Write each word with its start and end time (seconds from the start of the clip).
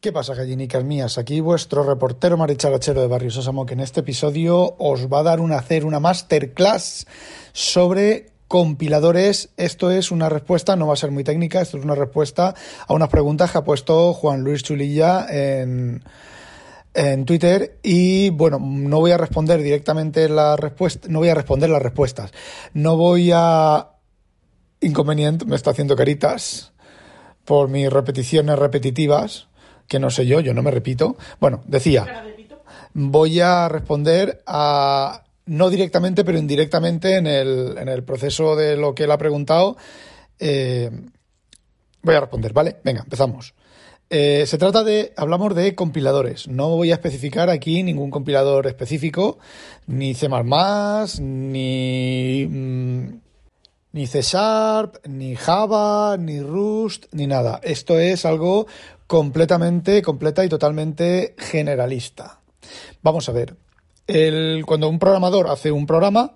¿Qué 0.00 0.12
pasa, 0.12 0.34
gallinicas 0.34 0.82
mías? 0.82 1.18
Aquí 1.18 1.40
vuestro 1.40 1.82
reportero 1.82 2.38
maricharachero 2.38 3.02
de 3.02 3.06
Barrio 3.06 3.30
Sésamo, 3.30 3.66
que 3.66 3.74
en 3.74 3.80
este 3.80 4.00
episodio 4.00 4.74
os 4.78 5.12
va 5.12 5.18
a 5.18 5.22
dar 5.22 5.40
una 5.40 5.58
hacer 5.58 5.84
una 5.84 6.00
masterclass 6.00 7.06
sobre 7.52 8.30
compiladores. 8.48 9.50
Esto 9.58 9.90
es 9.90 10.10
una 10.10 10.30
respuesta, 10.30 10.74
no 10.74 10.86
va 10.86 10.94
a 10.94 10.96
ser 10.96 11.10
muy 11.10 11.22
técnica, 11.22 11.60
esto 11.60 11.76
es 11.76 11.84
una 11.84 11.94
respuesta 11.94 12.54
a 12.86 12.94
unas 12.94 13.10
preguntas 13.10 13.52
que 13.52 13.58
ha 13.58 13.64
puesto 13.64 14.14
Juan 14.14 14.40
Luis 14.40 14.62
Chulilla 14.62 15.26
en, 15.28 16.02
en 16.94 17.26
Twitter 17.26 17.78
y 17.82 18.30
bueno, 18.30 18.58
no 18.58 19.00
voy 19.00 19.10
a 19.10 19.18
responder 19.18 19.62
directamente 19.62 20.30
la 20.30 20.56
respuesta, 20.56 21.08
no 21.10 21.18
voy 21.18 21.28
a 21.28 21.34
responder 21.34 21.68
las 21.68 21.82
respuestas. 21.82 22.30
No 22.72 22.96
voy 22.96 23.32
a 23.34 23.90
inconveniente, 24.80 25.44
me 25.44 25.56
está 25.56 25.72
haciendo 25.72 25.94
caritas 25.94 26.72
por 27.44 27.68
mis 27.68 27.90
repeticiones 27.90 28.58
repetitivas 28.58 29.49
que 29.90 29.98
no 29.98 30.08
sé 30.08 30.24
yo, 30.24 30.38
yo 30.38 30.54
no 30.54 30.62
me 30.62 30.70
repito. 30.70 31.16
Bueno, 31.40 31.64
decía, 31.66 32.24
voy 32.94 33.40
a 33.40 33.68
responder 33.68 34.40
a, 34.46 35.24
no 35.46 35.68
directamente, 35.68 36.24
pero 36.24 36.38
indirectamente 36.38 37.16
en 37.16 37.26
el, 37.26 37.76
en 37.76 37.88
el 37.88 38.04
proceso 38.04 38.54
de 38.54 38.76
lo 38.76 38.94
que 38.94 39.02
él 39.02 39.10
ha 39.10 39.18
preguntado. 39.18 39.76
Eh, 40.38 40.92
voy 42.02 42.14
a 42.14 42.20
responder, 42.20 42.52
¿vale? 42.52 42.76
Venga, 42.84 43.00
empezamos. 43.02 43.52
Eh, 44.10 44.44
se 44.46 44.58
trata 44.58 44.84
de, 44.84 45.12
hablamos 45.16 45.56
de 45.56 45.74
compiladores. 45.74 46.46
No 46.46 46.68
voy 46.68 46.92
a 46.92 46.94
especificar 46.94 47.50
aquí 47.50 47.82
ningún 47.82 48.12
compilador 48.12 48.68
específico, 48.68 49.40
ni 49.88 50.14
C++, 50.14 50.28
ni, 51.20 52.46
mm, 52.48 53.20
ni 53.92 54.06
C 54.06 54.22
Sharp, 54.22 55.06
ni 55.06 55.36
Java, 55.36 56.16
ni 56.16 56.40
Rust, 56.40 57.06
ni 57.12 57.26
nada. 57.26 57.60
Esto 57.62 57.98
es 57.98 58.24
algo 58.24 58.66
completamente, 59.06 60.02
completa 60.02 60.44
y 60.44 60.48
totalmente 60.48 61.34
generalista. 61.38 62.40
Vamos 63.02 63.28
a 63.28 63.32
ver. 63.32 63.56
El, 64.06 64.64
cuando 64.66 64.88
un 64.88 64.98
programador 64.98 65.48
hace 65.48 65.72
un 65.72 65.86
programa, 65.86 66.34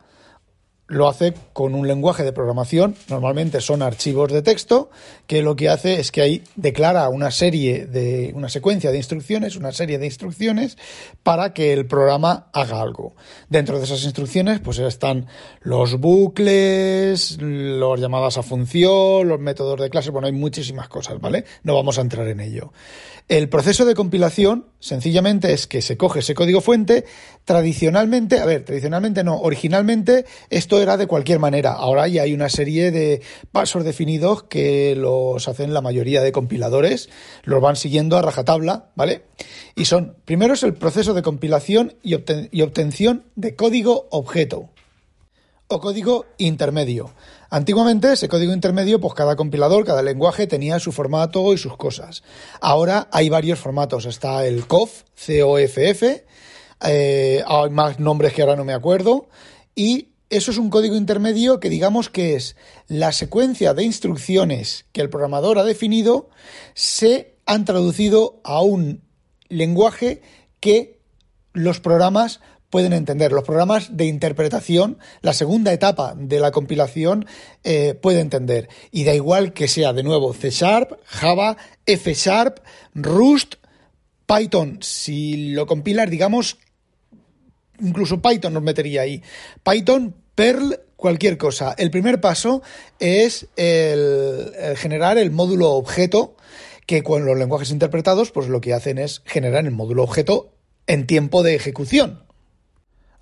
lo 0.86 1.08
hace 1.08 1.32
con 1.54 1.74
un 1.74 1.88
lenguaje 1.88 2.24
de 2.24 2.32
programación, 2.32 2.94
normalmente 3.08 3.60
son 3.60 3.80
archivos 3.80 4.30
de 4.30 4.42
texto, 4.42 4.90
que 5.26 5.40
lo 5.40 5.56
que 5.56 5.70
hace 5.70 5.98
es 5.98 6.12
que 6.12 6.20
ahí 6.20 6.44
declara 6.56 7.08
una 7.08 7.30
serie 7.30 7.86
de 7.86 8.32
una 8.34 8.50
secuencia 8.50 8.90
de 8.90 8.98
instrucciones, 8.98 9.56
una 9.56 9.72
serie 9.72 9.98
de 9.98 10.06
instrucciones 10.06 10.76
para 11.22 11.54
que 11.54 11.72
el 11.72 11.86
programa 11.86 12.48
haga 12.52 12.82
algo. 12.82 13.14
Dentro 13.48 13.78
de 13.78 13.84
esas 13.84 14.04
instrucciones 14.04 14.60
pues 14.60 14.78
están 14.78 15.26
los 15.62 15.98
bucles, 15.98 17.38
las 17.40 18.00
llamadas 18.00 18.36
a 18.36 18.42
función, 18.42 19.26
los 19.26 19.40
métodos 19.40 19.80
de 19.80 19.88
clase, 19.88 20.10
bueno, 20.10 20.26
hay 20.26 20.34
muchísimas 20.34 20.88
cosas, 20.88 21.18
¿vale? 21.18 21.44
No 21.62 21.74
vamos 21.74 21.96
a 21.96 22.02
entrar 22.02 22.28
en 22.28 22.40
ello. 22.40 22.72
El 23.26 23.48
proceso 23.48 23.86
de 23.86 23.94
compilación 23.94 24.66
sencillamente 24.80 25.54
es 25.54 25.66
que 25.66 25.80
se 25.80 25.96
coge 25.96 26.18
ese 26.18 26.34
código 26.34 26.60
fuente, 26.60 27.06
tradicionalmente, 27.46 28.38
a 28.38 28.44
ver, 28.44 28.66
tradicionalmente 28.66 29.24
no, 29.24 29.38
originalmente 29.38 30.26
esto 30.50 30.82
era 30.82 30.98
de 30.98 31.06
cualquier 31.06 31.38
manera. 31.38 31.72
Ahora 31.72 32.06
ya 32.06 32.22
hay 32.22 32.34
una 32.34 32.50
serie 32.50 32.90
de 32.90 33.22
pasos 33.50 33.82
definidos 33.82 34.42
que 34.42 34.94
los 34.94 35.48
hacen 35.48 35.72
la 35.72 35.80
mayoría 35.80 36.20
de 36.20 36.32
compiladores, 36.32 37.08
los 37.44 37.62
van 37.62 37.76
siguiendo 37.76 38.18
a 38.18 38.22
rajatabla, 38.22 38.90
¿vale? 38.94 39.22
Y 39.74 39.86
son, 39.86 40.16
primero 40.26 40.52
es 40.52 40.62
el 40.62 40.74
proceso 40.74 41.14
de 41.14 41.22
compilación 41.22 41.94
y, 42.02 42.14
y 42.50 42.60
obtención 42.60 43.24
de 43.36 43.56
código 43.56 44.06
objeto 44.10 44.68
o 45.74 45.80
código 45.80 46.26
intermedio. 46.38 47.12
Antiguamente 47.50 48.12
ese 48.12 48.28
código 48.28 48.52
intermedio, 48.52 49.00
pues 49.00 49.14
cada 49.14 49.34
compilador, 49.34 49.84
cada 49.84 50.02
lenguaje 50.02 50.46
tenía 50.46 50.78
su 50.78 50.92
formato 50.92 51.52
y 51.52 51.58
sus 51.58 51.76
cosas. 51.76 52.22
Ahora 52.60 53.08
hay 53.10 53.28
varios 53.28 53.58
formatos. 53.58 54.06
Está 54.06 54.46
el 54.46 54.66
COF, 54.66 55.02
C-O-F-F, 55.14 56.24
eh, 56.86 57.42
hay 57.46 57.70
más 57.70 57.98
nombres 57.98 58.32
que 58.32 58.42
ahora 58.42 58.56
no 58.56 58.64
me 58.64 58.72
acuerdo, 58.72 59.28
y 59.74 60.10
eso 60.30 60.50
es 60.50 60.58
un 60.58 60.70
código 60.70 60.96
intermedio 60.96 61.60
que 61.60 61.70
digamos 61.70 62.08
que 62.08 62.34
es 62.34 62.56
la 62.88 63.12
secuencia 63.12 63.74
de 63.74 63.84
instrucciones 63.84 64.86
que 64.92 65.00
el 65.00 65.10
programador 65.10 65.58
ha 65.58 65.64
definido 65.64 66.28
se 66.74 67.36
han 67.46 67.64
traducido 67.64 68.40
a 68.42 68.62
un 68.62 69.02
lenguaje 69.48 70.22
que 70.60 71.00
los 71.52 71.78
programas 71.78 72.40
pueden 72.74 72.92
entender. 72.92 73.30
Los 73.30 73.44
programas 73.44 73.96
de 73.96 74.06
interpretación, 74.06 74.98
la 75.22 75.32
segunda 75.32 75.72
etapa 75.72 76.16
de 76.16 76.40
la 76.40 76.50
compilación, 76.50 77.24
eh, 77.62 77.94
puede 77.94 78.18
entender. 78.18 78.68
Y 78.90 79.04
da 79.04 79.14
igual 79.14 79.52
que 79.52 79.68
sea 79.68 79.92
de 79.92 80.02
nuevo 80.02 80.34
C 80.34 80.50
Sharp, 80.50 80.98
Java, 81.04 81.56
F 81.86 82.12
Sharp, 82.12 82.58
Rust, 82.92 83.54
Python. 84.26 84.80
Si 84.82 85.52
lo 85.52 85.68
compilas, 85.68 86.10
digamos 86.10 86.58
incluso 87.78 88.20
Python 88.20 88.54
nos 88.54 88.64
metería 88.64 89.02
ahí. 89.02 89.22
Python, 89.62 90.16
Perl, 90.34 90.80
cualquier 90.96 91.38
cosa. 91.38 91.76
El 91.78 91.92
primer 91.92 92.20
paso 92.20 92.60
es 92.98 93.46
el, 93.54 94.52
generar 94.74 95.16
el 95.16 95.30
módulo 95.30 95.70
objeto, 95.74 96.36
que 96.86 97.04
con 97.04 97.24
los 97.24 97.38
lenguajes 97.38 97.70
interpretados, 97.70 98.32
pues 98.32 98.48
lo 98.48 98.60
que 98.60 98.74
hacen 98.74 98.98
es 98.98 99.22
generar 99.26 99.64
el 99.64 99.70
módulo 99.70 100.02
objeto 100.02 100.56
en 100.88 101.06
tiempo 101.06 101.44
de 101.44 101.54
ejecución. 101.54 102.23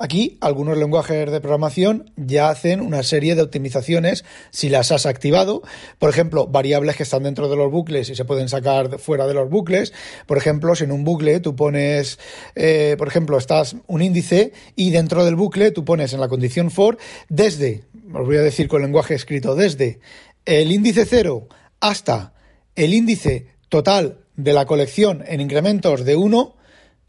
Aquí 0.03 0.37
algunos 0.41 0.77
lenguajes 0.77 1.31
de 1.31 1.41
programación 1.41 2.11
ya 2.17 2.49
hacen 2.49 2.81
una 2.81 3.05
serie 3.05 3.37
de 3.37 3.43
optimizaciones 3.43 4.25
si 4.51 4.69
las 4.69 4.91
has 4.91 5.07
activado. 5.07 5.63
Por 6.01 6.11
ejemplo, 6.11 6.49
variables 6.49 6.97
que 6.97 7.05
están 7.05 7.23
dentro 7.23 7.49
de 7.49 7.55
los 7.55 7.71
bucles 7.71 8.11
y 8.11 8.17
se 8.17 8.25
pueden 8.25 8.49
sacar 8.49 8.99
fuera 8.99 9.29
de 9.29 9.35
los 9.35 9.49
bucles. 9.49 9.93
Por 10.27 10.39
ejemplo, 10.39 10.75
si 10.75 10.83
en 10.83 10.91
un 10.91 11.05
bucle 11.05 11.39
tú 11.39 11.55
pones, 11.55 12.19
eh, 12.57 12.97
por 12.99 13.07
ejemplo, 13.07 13.39
estás 13.39 13.77
un 13.87 14.03
índice 14.03 14.53
y 14.75 14.91
dentro 14.91 15.25
del 15.25 15.37
bucle 15.37 15.71
tú 15.71 15.85
pones 15.85 16.13
en 16.13 16.19
la 16.19 16.27
condición 16.27 16.73
for 16.73 16.99
desde, 17.29 17.85
os 18.13 18.27
voy 18.27 18.39
a 18.39 18.43
decir 18.43 18.67
con 18.67 18.83
lenguaje 18.83 19.15
escrito, 19.15 19.55
desde 19.55 20.01
el 20.47 20.73
índice 20.73 21.07
0 21.07 21.47
hasta 21.79 22.35
el 22.75 22.93
índice 22.93 23.47
total 23.69 24.19
de 24.35 24.53
la 24.53 24.67
colección 24.67 25.23
en 25.29 25.41
incrementos 25.41 26.05
de 26.05 26.17
1, 26.17 26.57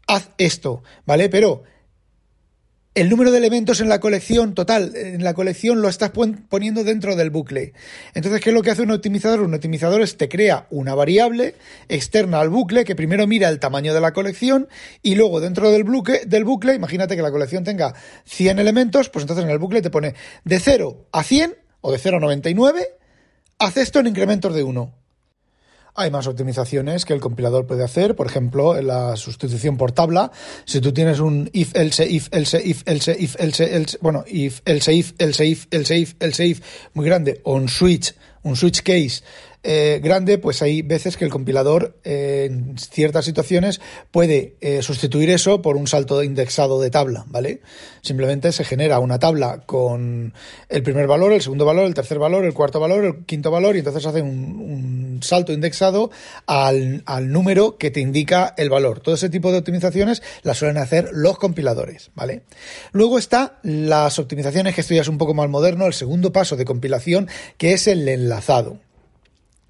haz 0.06 0.30
esto, 0.38 0.84
¿vale? 1.06 1.28
Pero 1.28 1.64
el 2.94 3.10
número 3.10 3.32
de 3.32 3.38
elementos 3.38 3.80
en 3.80 3.88
la 3.88 3.98
colección 3.98 4.54
total, 4.54 4.92
en 4.94 5.24
la 5.24 5.34
colección 5.34 5.82
lo 5.82 5.88
estás 5.88 6.12
poniendo 6.48 6.84
dentro 6.84 7.16
del 7.16 7.30
bucle. 7.30 7.72
Entonces, 8.14 8.40
¿qué 8.40 8.50
es 8.50 8.54
lo 8.54 8.62
que 8.62 8.70
hace 8.70 8.82
un 8.82 8.92
optimizador? 8.92 9.40
Un 9.40 9.54
optimizador 9.54 10.00
es 10.00 10.16
te 10.16 10.28
crea 10.28 10.68
una 10.70 10.94
variable 10.94 11.56
externa 11.88 12.40
al 12.40 12.50
bucle 12.50 12.84
que 12.84 12.94
primero 12.94 13.26
mira 13.26 13.48
el 13.48 13.58
tamaño 13.58 13.94
de 13.94 14.00
la 14.00 14.12
colección 14.12 14.68
y 15.02 15.16
luego 15.16 15.40
dentro 15.40 15.72
del 15.72 15.82
bucle, 15.82 16.20
del 16.24 16.44
bucle, 16.44 16.74
imagínate 16.74 17.16
que 17.16 17.22
la 17.22 17.32
colección 17.32 17.64
tenga 17.64 17.94
100 18.26 18.60
elementos, 18.60 19.08
pues 19.08 19.24
entonces 19.24 19.44
en 19.44 19.50
el 19.50 19.58
bucle 19.58 19.82
te 19.82 19.90
pone 19.90 20.14
de 20.44 20.60
0 20.60 21.08
a 21.10 21.24
100 21.24 21.56
o 21.80 21.90
de 21.90 21.98
0 21.98 22.18
a 22.18 22.20
99, 22.20 22.96
haz 23.58 23.76
esto 23.76 23.98
en 23.98 24.06
incrementos 24.06 24.54
de 24.54 24.62
1. 24.62 25.03
Hay 25.96 26.10
más 26.10 26.26
optimizaciones 26.26 27.04
que 27.04 27.12
el 27.12 27.20
compilador 27.20 27.66
puede 27.66 27.84
hacer, 27.84 28.16
por 28.16 28.26
ejemplo, 28.26 28.76
en 28.76 28.88
la 28.88 29.16
sustitución 29.16 29.76
por 29.76 29.92
tabla. 29.92 30.32
Si 30.64 30.80
tú 30.80 30.92
tienes 30.92 31.20
un 31.20 31.48
if, 31.52 31.76
else, 31.76 32.04
if, 32.04 32.28
else, 32.32 32.60
if, 32.64 32.82
else, 32.84 33.16
if, 33.16 33.36
else, 33.38 33.76
else, 33.76 33.98
bueno, 34.00 34.24
if, 34.26 34.60
else, 34.64 34.92
if, 34.92 35.12
else, 35.18 35.46
if, 35.46 35.68
else, 35.70 35.96
if, 35.96 36.14
else, 36.18 36.44
if, 36.44 36.60
muy 36.94 37.06
grande, 37.06 37.40
o 37.44 37.54
un 37.54 37.68
switch, 37.68 38.12
un 38.42 38.56
switch 38.56 38.82
case 38.82 39.22
eh, 39.66 39.98
grande, 40.02 40.36
pues 40.36 40.60
hay 40.60 40.82
veces 40.82 41.16
que 41.16 41.24
el 41.24 41.30
compilador 41.30 41.96
eh, 42.04 42.48
en 42.50 42.76
ciertas 42.76 43.24
situaciones 43.24 43.80
puede 44.10 44.56
eh, 44.60 44.82
sustituir 44.82 45.30
eso 45.30 45.62
por 45.62 45.78
un 45.78 45.86
salto 45.86 46.22
indexado 46.22 46.82
de 46.82 46.90
tabla, 46.90 47.24
¿vale? 47.28 47.62
Simplemente 48.02 48.52
se 48.52 48.64
genera 48.64 48.98
una 48.98 49.18
tabla 49.18 49.62
con 49.64 50.34
el 50.68 50.82
primer 50.82 51.06
valor, 51.06 51.32
el 51.32 51.40
segundo 51.40 51.64
valor, 51.64 51.86
el 51.86 51.94
tercer 51.94 52.18
valor, 52.18 52.44
el 52.44 52.52
cuarto 52.52 52.78
valor, 52.78 53.04
el 53.06 53.24
quinto 53.24 53.50
valor 53.50 53.74
y 53.74 53.78
entonces 53.78 54.04
hace 54.04 54.20
un, 54.20 55.20
salto 55.22 55.54
indexado 55.54 56.10
al, 56.44 57.02
al, 57.06 57.32
número 57.32 57.78
que 57.78 57.90
te 57.90 58.00
indica 58.00 58.52
el 58.58 58.68
valor. 58.68 59.00
Todo 59.00 59.14
ese 59.14 59.30
tipo 59.30 59.50
de 59.50 59.58
optimizaciones 59.58 60.22
las 60.42 60.58
suelen 60.58 60.76
hacer 60.76 61.08
los 61.12 61.38
compiladores, 61.38 62.10
¿vale? 62.14 62.42
Luego 62.92 63.18
está 63.18 63.60
las 63.62 64.18
optimizaciones, 64.18 64.74
que 64.74 64.82
esto 64.82 64.92
ya 64.92 65.00
es 65.00 65.08
un 65.08 65.16
poco 65.16 65.32
más 65.32 65.48
moderno, 65.48 65.86
el 65.86 65.94
segundo 65.94 66.32
paso 66.32 66.56
de 66.56 66.66
compilación, 66.66 67.28
que 67.56 67.72
es 67.72 67.86
el 67.86 68.06
enlazado 68.06 68.78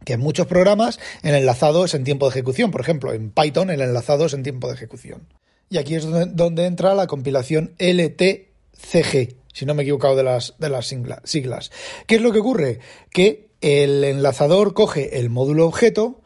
que 0.04 0.14
en 0.14 0.20
muchos 0.20 0.46
programas 0.46 0.98
el 1.22 1.34
enlazado 1.34 1.84
es 1.84 1.94
en 1.94 2.04
tiempo 2.04 2.26
de 2.26 2.30
ejecución. 2.30 2.70
Por 2.70 2.80
ejemplo, 2.80 3.12
en 3.12 3.30
Python 3.30 3.70
el 3.70 3.80
enlazado 3.80 4.26
es 4.26 4.34
en 4.34 4.42
tiempo 4.42 4.68
de 4.68 4.74
ejecución. 4.74 5.26
Y 5.70 5.78
aquí 5.78 5.94
es 5.94 6.06
donde, 6.34 6.66
entra 6.66 6.94
la 6.94 7.06
compilación 7.06 7.74
LTCG, 7.78 9.34
si 9.52 9.66
no 9.66 9.74
me 9.74 9.82
he 9.82 9.84
equivocado 9.84 10.14
de 10.14 10.22
las, 10.22 10.54
de 10.58 10.68
las 10.68 10.86
siglas. 11.24 11.72
¿Qué 12.06 12.16
es 12.16 12.22
lo 12.22 12.32
que 12.32 12.40
ocurre? 12.40 12.80
Que 13.10 13.48
el 13.60 14.04
enlazador 14.04 14.74
coge 14.74 15.18
el 15.18 15.30
módulo 15.30 15.66
objeto, 15.66 16.20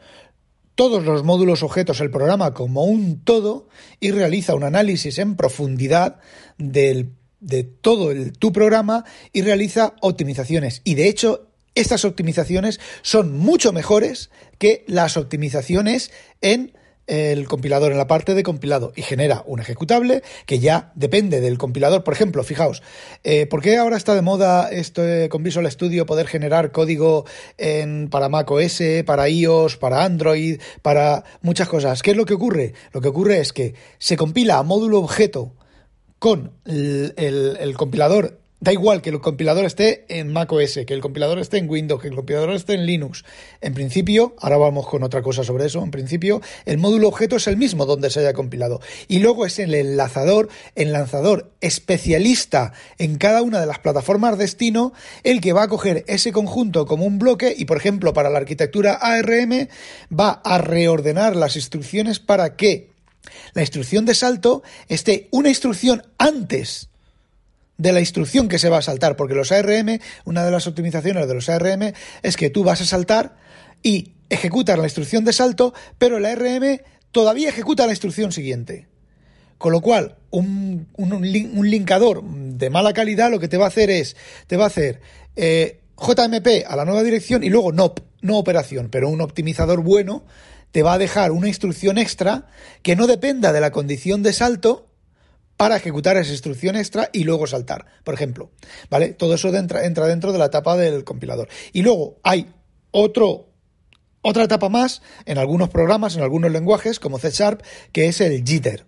todos 0.75 1.03
los 1.03 1.23
módulos 1.23 1.63
objetos, 1.63 1.99
el 2.01 2.11
programa 2.11 2.53
como 2.53 2.83
un 2.83 3.23
todo, 3.23 3.67
y 3.99 4.11
realiza 4.11 4.55
un 4.55 4.63
análisis 4.63 5.17
en 5.17 5.35
profundidad 5.35 6.19
del, 6.57 7.13
de 7.39 7.63
todo 7.63 8.13
tu 8.37 8.51
programa 8.51 9.05
y 9.33 9.41
realiza 9.41 9.93
optimizaciones. 10.01 10.81
Y 10.83 10.95
de 10.95 11.07
hecho, 11.07 11.48
estas 11.79 12.05
optimizaciones 12.05 12.79
son 13.01 13.37
mucho 13.37 13.71
mejores 13.71 14.29
que 14.57 14.83
las 14.87 15.17
optimizaciones 15.17 16.11
en 16.41 16.73
el 17.07 17.47
compilador 17.47 17.91
en 17.91 17.97
la 17.97 18.05
parte 18.05 18.35
de 18.35 18.43
compilado 18.43 18.93
y 18.95 19.01
genera 19.01 19.43
un 19.47 19.59
ejecutable 19.59 20.21
que 20.45 20.59
ya 20.59 20.91
depende 20.93 21.41
del 21.41 21.57
compilador. 21.57 22.03
Por 22.03 22.13
ejemplo, 22.13 22.43
fijaos, 22.43 22.83
eh, 23.23 23.47
¿por 23.47 23.61
qué 23.61 23.77
ahora 23.77 23.97
está 23.97 24.13
de 24.13 24.21
moda 24.21 24.69
esto 24.69 25.01
con 25.29 25.41
Visual 25.41 25.71
Studio 25.71 26.05
poder 26.05 26.27
generar 26.27 26.71
código 26.71 27.25
para 28.11 28.29
Mac 28.29 28.51
OS, 28.51 28.81
para 29.05 29.27
iOS, 29.27 29.77
para 29.77 30.03
Android, 30.03 30.61
para 30.83 31.23
muchas 31.41 31.67
cosas? 31.67 32.03
¿Qué 32.03 32.11
es 32.11 32.17
lo 32.17 32.25
que 32.25 32.35
ocurre? 32.35 32.73
Lo 32.91 33.01
que 33.01 33.07
ocurre 33.07 33.39
es 33.39 33.53
que 33.53 33.73
se 33.97 34.15
compila 34.15 34.57
a 34.57 34.63
módulo 34.63 34.99
objeto 34.99 35.55
con 36.19 36.51
el 36.65 37.73
compilador 37.75 38.39
Da 38.61 38.73
igual 38.73 39.01
que 39.01 39.09
el 39.09 39.21
compilador 39.21 39.63
esté 39.63 40.05
en 40.09 40.33
macOS, 40.33 40.79
que 40.85 40.93
el 40.93 40.99
compilador 40.99 41.39
esté 41.39 41.59
en 41.59 41.69
Windows, 41.69 42.01
que 42.01 42.09
el 42.09 42.15
compilador 42.15 42.51
esté 42.51 42.73
en 42.73 42.85
Linux. 42.85 43.23
En 43.61 43.73
principio, 43.73 44.35
ahora 44.37 44.57
vamos 44.57 44.85
con 44.85 45.01
otra 45.03 45.21
cosa 45.21 45.45
sobre 45.45 45.65
eso, 45.65 45.81
en 45.81 45.91
principio 45.91 46.41
el 46.65 46.77
módulo 46.77 47.07
objeto 47.07 47.37
es 47.37 47.47
el 47.47 47.55
mismo 47.55 47.85
donde 47.85 48.09
se 48.09 48.19
haya 48.19 48.33
compilado. 48.33 48.81
Y 49.07 49.19
luego 49.19 49.45
es 49.45 49.59
el 49.59 49.73
enlazador, 49.73 50.49
el 50.75 50.91
lanzador 50.91 51.53
especialista 51.61 52.73
en 52.97 53.17
cada 53.17 53.43
una 53.43 53.61
de 53.61 53.65
las 53.65 53.79
plataformas 53.79 54.37
destino, 54.37 54.91
el 55.23 55.39
que 55.39 55.53
va 55.53 55.63
a 55.63 55.69
coger 55.69 56.03
ese 56.07 56.33
conjunto 56.33 56.85
como 56.85 57.05
un 57.05 57.17
bloque 57.17 57.55
y, 57.57 57.63
por 57.63 57.77
ejemplo, 57.77 58.11
para 58.11 58.29
la 58.29 58.39
arquitectura 58.39 58.95
ARM 58.95 59.69
va 60.11 60.41
a 60.43 60.57
reordenar 60.57 61.37
las 61.37 61.55
instrucciones 61.55 62.19
para 62.19 62.57
que 62.57 62.91
la 63.53 63.61
instrucción 63.61 64.05
de 64.05 64.15
salto 64.15 64.63
esté 64.89 65.29
una 65.31 65.47
instrucción 65.47 66.03
antes 66.17 66.89
de 67.79 67.93
la 67.93 68.01
instrucción 68.01 68.47
que 68.47 68.59
se 68.59 68.69
va 68.69 68.77
a 68.77 68.81
saltar, 68.83 69.15
porque 69.15 69.33
los 69.33 69.51
ARM, 69.51 69.99
una 70.25 70.45
de 70.45 70.51
las 70.51 70.67
optimizaciones 70.67 71.27
de 71.27 71.33
los 71.33 71.49
ARM 71.49 71.93
es 72.21 72.37
que 72.37 72.51
tú 72.51 72.63
vas 72.63 72.81
a 72.81 72.85
saltar 72.85 73.37
y 73.81 74.11
ejecutas 74.29 74.77
la 74.77 74.83
instrucción 74.83 75.23
de 75.25 75.33
salto, 75.33 75.73
pero 75.97 76.17
el 76.17 76.25
ARM 76.25 76.81
todavía 77.11 77.49
ejecuta 77.49 77.87
la 77.87 77.93
instrucción 77.93 78.31
siguiente. 78.31 78.87
Con 79.57 79.71
lo 79.71 79.81
cual, 79.81 80.17
un, 80.29 80.87
un, 80.95 81.69
linkador 81.69 82.23
de 82.23 82.69
mala 82.69 82.93
calidad 82.93 83.31
lo 83.31 83.39
que 83.39 83.47
te 83.47 83.57
va 83.57 83.65
a 83.65 83.69
hacer 83.69 83.89
es, 83.89 84.15
te 84.47 84.57
va 84.57 84.65
a 84.65 84.67
hacer 84.67 85.01
eh, 85.35 85.79
JMP 85.97 86.65
a 86.67 86.75
la 86.75 86.85
nueva 86.85 87.03
dirección 87.03 87.43
y 87.43 87.49
luego 87.49 87.71
no, 87.71 87.93
no 88.21 88.37
operación, 88.37 88.89
pero 88.89 89.09
un 89.09 89.21
optimizador 89.21 89.81
bueno 89.81 90.23
te 90.71 90.83
va 90.83 90.93
a 90.93 90.97
dejar 90.97 91.31
una 91.31 91.47
instrucción 91.47 91.97
extra 91.97 92.47
que 92.83 92.95
no 92.95 93.07
dependa 93.07 93.51
de 93.51 93.61
la 93.61 93.71
condición 93.71 94.21
de 94.21 94.33
salto, 94.33 94.88
para 95.59 95.75
ejecutar 95.75 96.15
esa 96.15 96.31
instrucción 96.31 96.77
extra 96.77 97.09
y 97.11 97.25
luego 97.25 97.45
saltar, 97.45 97.85
por 98.05 98.13
ejemplo. 98.13 98.49
¿Vale? 98.89 99.09
Todo 99.09 99.33
eso 99.33 99.53
entra, 99.53 99.81
dentro 99.81 100.31
de 100.31 100.39
la 100.39 100.45
etapa 100.45 100.77
del 100.77 101.03
compilador. 101.03 101.49
Y 101.73 101.81
luego 101.81 102.17
hay 102.23 102.47
otro, 102.91 103.49
otra 104.21 104.45
etapa 104.45 104.69
más 104.69 105.01
en 105.25 105.37
algunos 105.37 105.67
programas, 105.67 106.15
en 106.15 106.23
algunos 106.23 106.49
lenguajes, 106.49 107.01
como 107.01 107.19
C 107.19 107.31
Sharp, 107.31 107.61
que 107.91 108.07
es 108.07 108.21
el 108.21 108.41
jitter. 108.45 108.85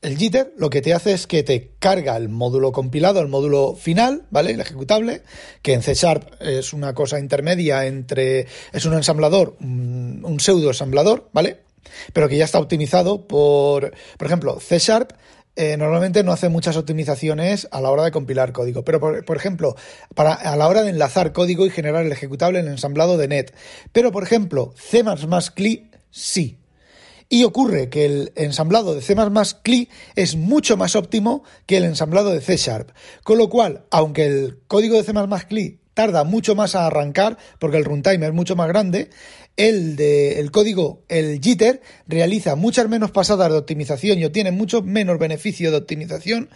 El 0.00 0.16
jitter 0.16 0.54
lo 0.56 0.70
que 0.70 0.80
te 0.80 0.94
hace 0.94 1.12
es 1.12 1.26
que 1.26 1.42
te 1.42 1.72
carga 1.78 2.16
el 2.16 2.30
módulo 2.30 2.72
compilado, 2.72 3.20
el 3.20 3.28
módulo 3.28 3.74
final, 3.74 4.24
¿vale? 4.30 4.52
El 4.52 4.60
ejecutable, 4.60 5.22
que 5.60 5.74
en 5.74 5.82
C 5.82 5.92
Sharp 5.92 6.40
es 6.40 6.72
una 6.72 6.94
cosa 6.94 7.18
intermedia 7.18 7.84
entre. 7.84 8.46
es 8.72 8.86
un 8.86 8.94
ensamblador, 8.94 9.58
un, 9.60 10.22
un 10.24 10.40
pseudo 10.40 10.68
ensamblador, 10.68 11.28
¿vale? 11.34 11.60
Pero 12.14 12.26
que 12.30 12.38
ya 12.38 12.46
está 12.46 12.58
optimizado 12.58 13.26
por. 13.26 13.92
Por 14.16 14.26
ejemplo, 14.26 14.58
C 14.60 14.78
Sharp 14.78 15.12
eh, 15.56 15.76
normalmente 15.76 16.22
no 16.22 16.32
hace 16.32 16.48
muchas 16.48 16.76
optimizaciones 16.76 17.68
a 17.70 17.80
la 17.80 17.90
hora 17.90 18.04
de 18.04 18.10
compilar 18.10 18.52
código. 18.52 18.84
Pero, 18.84 19.00
por, 19.00 19.36
ejemplo, 19.36 19.74
para, 20.14 20.32
a 20.32 20.56
la 20.56 20.68
hora 20.68 20.82
de 20.82 20.90
enlazar 20.90 21.32
código 21.32 21.66
y 21.66 21.70
generar 21.70 22.06
el 22.06 22.12
ejecutable 22.12 22.60
en 22.60 22.66
el 22.66 22.72
ensamblado 22.72 23.18
de 23.18 23.28
net. 23.28 23.54
Pero, 23.92 24.12
por 24.12 24.22
ejemplo, 24.22 24.72
C++ 24.76 25.02
CLI 25.54 25.90
sí. 26.10 26.58
Y 27.28 27.44
ocurre 27.44 27.90
que 27.90 28.06
el 28.06 28.32
ensamblado 28.36 28.94
de 28.94 29.02
C++ 29.02 29.14
CLI 29.62 29.88
es 30.16 30.36
mucho 30.36 30.76
más 30.76 30.96
óptimo 30.96 31.44
que 31.66 31.76
el 31.76 31.84
ensamblado 31.84 32.30
de 32.30 32.40
C 32.40 32.56
Sharp. 32.56 32.90
Con 33.22 33.38
lo 33.38 33.48
cual, 33.48 33.84
aunque 33.90 34.26
el 34.26 34.60
código 34.66 34.96
de 34.96 35.04
C++ 35.04 35.12
CLI 35.48 35.80
tarda 35.94 36.24
mucho 36.24 36.54
más 36.54 36.74
a 36.74 36.86
arrancar 36.86 37.36
porque 37.58 37.76
el 37.76 37.84
runtime 37.84 38.26
es 38.26 38.32
mucho 38.32 38.56
más 38.56 38.68
grande, 38.68 39.10
el, 39.56 39.96
de, 39.96 40.40
el 40.40 40.50
código, 40.50 41.02
el 41.08 41.40
jitter, 41.40 41.82
realiza 42.06 42.56
muchas 42.56 42.88
menos 42.88 43.10
pasadas 43.10 43.50
de 43.50 43.58
optimización 43.58 44.18
y 44.18 44.24
obtiene 44.24 44.52
mucho 44.52 44.82
menos 44.82 45.18
beneficio 45.18 45.70
de 45.70 45.76
optimización 45.76 46.48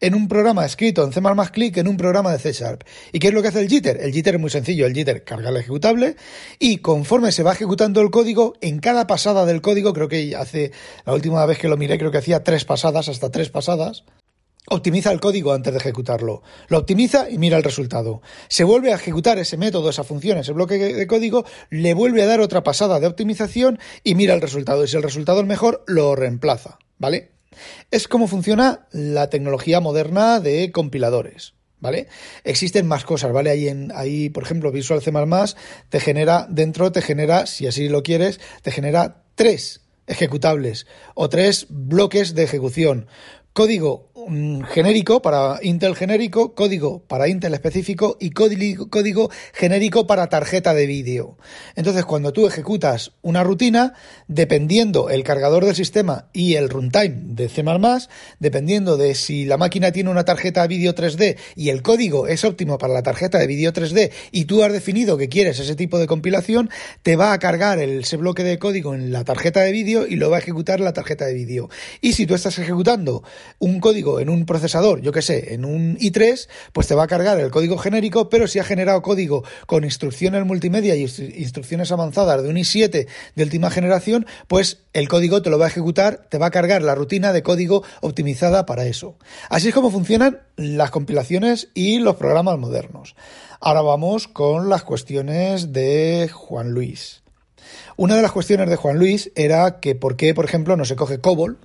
en 0.00 0.14
un 0.14 0.28
programa 0.28 0.64
escrito 0.64 1.04
en 1.04 1.12
C++ 1.12 1.20
Click 1.52 1.74
que 1.74 1.80
en 1.80 1.88
un 1.88 1.96
programa 1.96 2.32
de 2.32 2.38
C 2.38 2.52
Sharp. 2.52 2.82
¿Y 3.12 3.18
qué 3.18 3.28
es 3.28 3.34
lo 3.34 3.42
que 3.42 3.48
hace 3.48 3.60
el 3.60 3.68
jitter? 3.68 3.98
El 4.00 4.12
jitter 4.12 4.34
es 4.34 4.40
muy 4.40 4.50
sencillo. 4.50 4.86
El 4.86 4.94
jitter 4.94 5.24
carga 5.24 5.50
el 5.50 5.56
ejecutable 5.56 6.16
y 6.58 6.78
conforme 6.78 7.32
se 7.32 7.42
va 7.42 7.52
ejecutando 7.52 8.00
el 8.00 8.10
código, 8.10 8.54
en 8.60 8.80
cada 8.80 9.06
pasada 9.06 9.46
del 9.46 9.60
código, 9.60 9.92
creo 9.92 10.08
que 10.08 10.34
hace 10.36 10.72
la 11.06 11.14
última 11.14 11.44
vez 11.46 11.58
que 11.58 11.68
lo 11.68 11.76
miré, 11.76 11.98
creo 11.98 12.10
que 12.10 12.18
hacía 12.18 12.44
tres 12.44 12.64
pasadas, 12.64 13.08
hasta 13.08 13.30
tres 13.30 13.50
pasadas, 13.50 14.04
optimiza 14.68 15.10
el 15.12 15.20
código 15.20 15.52
antes 15.52 15.72
de 15.72 15.78
ejecutarlo. 15.78 16.42
Lo 16.68 16.78
optimiza 16.78 17.28
y 17.30 17.38
mira 17.38 17.56
el 17.56 17.64
resultado. 17.64 18.22
Se 18.48 18.64
vuelve 18.64 18.92
a 18.92 18.96
ejecutar 18.96 19.38
ese 19.38 19.56
método, 19.56 19.90
esa 19.90 20.04
función, 20.04 20.38
ese 20.38 20.52
bloque 20.52 20.78
de 20.78 21.06
código, 21.06 21.44
le 21.70 21.94
vuelve 21.94 22.22
a 22.22 22.26
dar 22.26 22.40
otra 22.40 22.62
pasada 22.62 23.00
de 23.00 23.06
optimización 23.06 23.78
y 24.04 24.14
mira 24.14 24.34
el 24.34 24.40
resultado. 24.40 24.84
Y 24.84 24.88
si 24.88 24.96
el 24.96 25.02
resultado 25.02 25.40
es 25.40 25.46
mejor, 25.46 25.84
lo 25.86 26.14
reemplaza. 26.14 26.78
¿Vale? 26.98 27.32
Es 27.90 28.08
como 28.08 28.28
funciona 28.28 28.86
la 28.92 29.30
tecnología 29.30 29.80
moderna 29.80 30.40
de 30.40 30.70
compiladores. 30.72 31.54
¿Vale? 31.82 32.08
Existen 32.44 32.86
más 32.86 33.04
cosas, 33.04 33.32
¿vale? 33.32 33.48
Ahí, 33.48 33.66
en, 33.66 33.90
por 34.34 34.42
ejemplo, 34.42 34.70
Visual 34.70 35.00
C++ 35.00 35.10
te 35.88 35.98
genera, 35.98 36.46
dentro 36.50 36.92
te 36.92 37.00
genera, 37.00 37.46
si 37.46 37.66
así 37.66 37.88
lo 37.88 38.02
quieres, 38.02 38.38
te 38.60 38.70
genera 38.70 39.24
tres 39.34 39.80
ejecutables 40.06 40.86
o 41.14 41.30
tres 41.30 41.68
bloques 41.70 42.34
de 42.34 42.42
ejecución 42.42 43.06
código 43.52 44.09
genérico 44.68 45.22
para 45.22 45.58
Intel 45.62 45.94
genérico, 45.96 46.54
código 46.54 47.02
para 47.06 47.28
Intel 47.28 47.54
específico 47.54 48.16
y 48.20 48.30
código, 48.30 49.30
genérico 49.52 50.06
para 50.06 50.28
tarjeta 50.28 50.74
de 50.74 50.86
vídeo. 50.86 51.36
Entonces, 51.76 52.04
cuando 52.04 52.32
tú 52.32 52.46
ejecutas 52.46 53.12
una 53.22 53.44
rutina, 53.44 53.94
dependiendo 54.28 55.10
el 55.10 55.24
cargador 55.24 55.64
del 55.64 55.74
sistema 55.74 56.28
y 56.32 56.54
el 56.54 56.68
runtime 56.68 57.20
de 57.22 57.48
C++, 57.48 57.62
dependiendo 58.38 58.96
de 58.96 59.14
si 59.14 59.44
la 59.44 59.56
máquina 59.56 59.92
tiene 59.92 60.10
una 60.10 60.24
tarjeta 60.24 60.62
de 60.62 60.68
vídeo 60.68 60.94
3D 60.94 61.36
y 61.56 61.68
el 61.68 61.82
código 61.82 62.26
es 62.26 62.44
óptimo 62.44 62.78
para 62.78 62.94
la 62.94 63.02
tarjeta 63.02 63.38
de 63.38 63.46
vídeo 63.46 63.72
3D 63.72 64.10
y 64.32 64.46
tú 64.46 64.62
has 64.62 64.72
definido 64.72 65.16
que 65.16 65.28
quieres 65.28 65.58
ese 65.58 65.76
tipo 65.76 65.98
de 65.98 66.06
compilación, 66.06 66.70
te 67.02 67.16
va 67.16 67.32
a 67.32 67.38
cargar 67.38 67.78
ese 67.78 68.16
bloque 68.16 68.44
de 68.44 68.58
código 68.58 68.94
en 68.94 69.12
la 69.12 69.24
tarjeta 69.24 69.60
de 69.60 69.72
vídeo 69.72 70.06
y 70.06 70.16
lo 70.16 70.30
va 70.30 70.36
a 70.36 70.40
ejecutar 70.40 70.80
la 70.80 70.92
tarjeta 70.92 71.26
de 71.26 71.34
vídeo. 71.34 71.68
Y 72.00 72.14
si 72.14 72.26
tú 72.26 72.34
estás 72.34 72.58
ejecutando 72.58 73.22
un 73.58 73.80
código 73.80 74.09
en 74.18 74.28
un 74.28 74.46
procesador, 74.46 75.00
yo 75.00 75.12
que 75.12 75.22
sé, 75.22 75.54
en 75.54 75.64
un 75.64 75.96
i3, 75.98 76.48
pues 76.72 76.88
te 76.88 76.94
va 76.94 77.04
a 77.04 77.06
cargar 77.06 77.38
el 77.38 77.50
código 77.50 77.78
genérico, 77.78 78.28
pero 78.28 78.48
si 78.48 78.58
ha 78.58 78.64
generado 78.64 79.02
código 79.02 79.44
con 79.66 79.84
instrucciones 79.84 80.44
multimedia 80.44 80.96
y 80.96 81.02
instrucciones 81.02 81.92
avanzadas 81.92 82.42
de 82.42 82.48
un 82.48 82.56
i7 82.56 83.06
de 83.36 83.42
última 83.44 83.70
generación, 83.70 84.26
pues 84.48 84.78
el 84.92 85.08
código 85.08 85.42
te 85.42 85.50
lo 85.50 85.58
va 85.58 85.66
a 85.66 85.68
ejecutar, 85.68 86.26
te 86.28 86.38
va 86.38 86.46
a 86.46 86.50
cargar 86.50 86.82
la 86.82 86.94
rutina 86.94 87.32
de 87.32 87.42
código 87.42 87.84
optimizada 88.00 88.66
para 88.66 88.86
eso. 88.86 89.16
Así 89.48 89.68
es 89.68 89.74
como 89.74 89.90
funcionan 89.90 90.40
las 90.56 90.90
compilaciones 90.90 91.68
y 91.74 91.98
los 91.98 92.16
programas 92.16 92.58
modernos. 92.58 93.14
Ahora 93.60 93.82
vamos 93.82 94.26
con 94.26 94.70
las 94.70 94.82
cuestiones 94.82 95.72
de 95.72 96.30
Juan 96.32 96.70
Luis. 96.70 97.22
Una 97.96 98.16
de 98.16 98.22
las 98.22 98.32
cuestiones 98.32 98.70
de 98.70 98.76
Juan 98.76 98.98
Luis 98.98 99.30
era 99.34 99.80
que 99.80 99.94
por 99.94 100.16
qué, 100.16 100.32
por 100.32 100.46
ejemplo, 100.46 100.76
no 100.76 100.86
se 100.86 100.96
coge 100.96 101.20
COBOL 101.20 101.58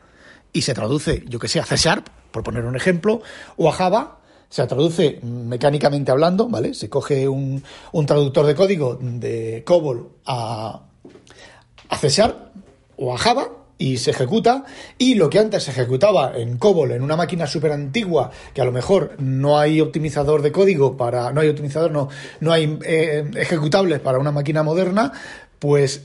y 0.55 0.61
se 0.61 0.73
traduce, 0.73 1.21
yo 1.27 1.37
que 1.37 1.49
sé, 1.49 1.59
a 1.59 1.65
C 1.65 1.75
Sharp, 1.75 2.07
por 2.31 2.41
poner 2.41 2.63
un 2.63 2.77
ejemplo, 2.77 3.21
o 3.57 3.67
a 3.67 3.73
Java, 3.73 4.19
se 4.49 4.65
traduce 4.65 5.19
mecánicamente 5.21 6.11
hablando, 6.11 6.47
¿vale? 6.47 6.73
Se 6.73 6.89
coge 6.89 7.27
un, 7.27 7.61
traductor 8.07 8.45
de 8.45 8.55
código 8.55 8.97
de 9.01 9.63
COBOL 9.65 10.11
a, 10.25 10.81
a 11.89 11.97
C 11.97 12.07
Sharp 12.07 12.37
o 12.95 13.13
a 13.13 13.17
Java 13.17 13.49
y 13.77 13.97
se 13.97 14.11
ejecuta 14.11 14.63
y 14.97 15.15
lo 15.15 15.29
que 15.29 15.39
antes 15.39 15.63
se 15.63 15.71
ejecutaba 15.71 16.31
en 16.37 16.57
COBOL 16.57 16.91
en 16.91 17.01
una 17.01 17.17
máquina 17.17 17.47
súper 17.47 17.73
antigua 17.73 18.31
que 18.53 18.61
a 18.61 18.65
lo 18.65 18.71
mejor 18.71 19.15
no 19.19 19.59
hay 19.59 19.81
optimizador 19.81 20.41
de 20.41 20.53
código 20.53 20.95
para 20.95 21.33
no 21.33 21.41
hay 21.41 21.49
optimizador 21.49 21.91
no 21.91 22.07
no 22.39 22.53
hay 22.53 22.79
eh, 22.85 23.29
ejecutables 23.35 23.99
para 23.99 24.17
una 24.17 24.31
máquina 24.31 24.63
moderna 24.63 25.11
pues 25.59 26.03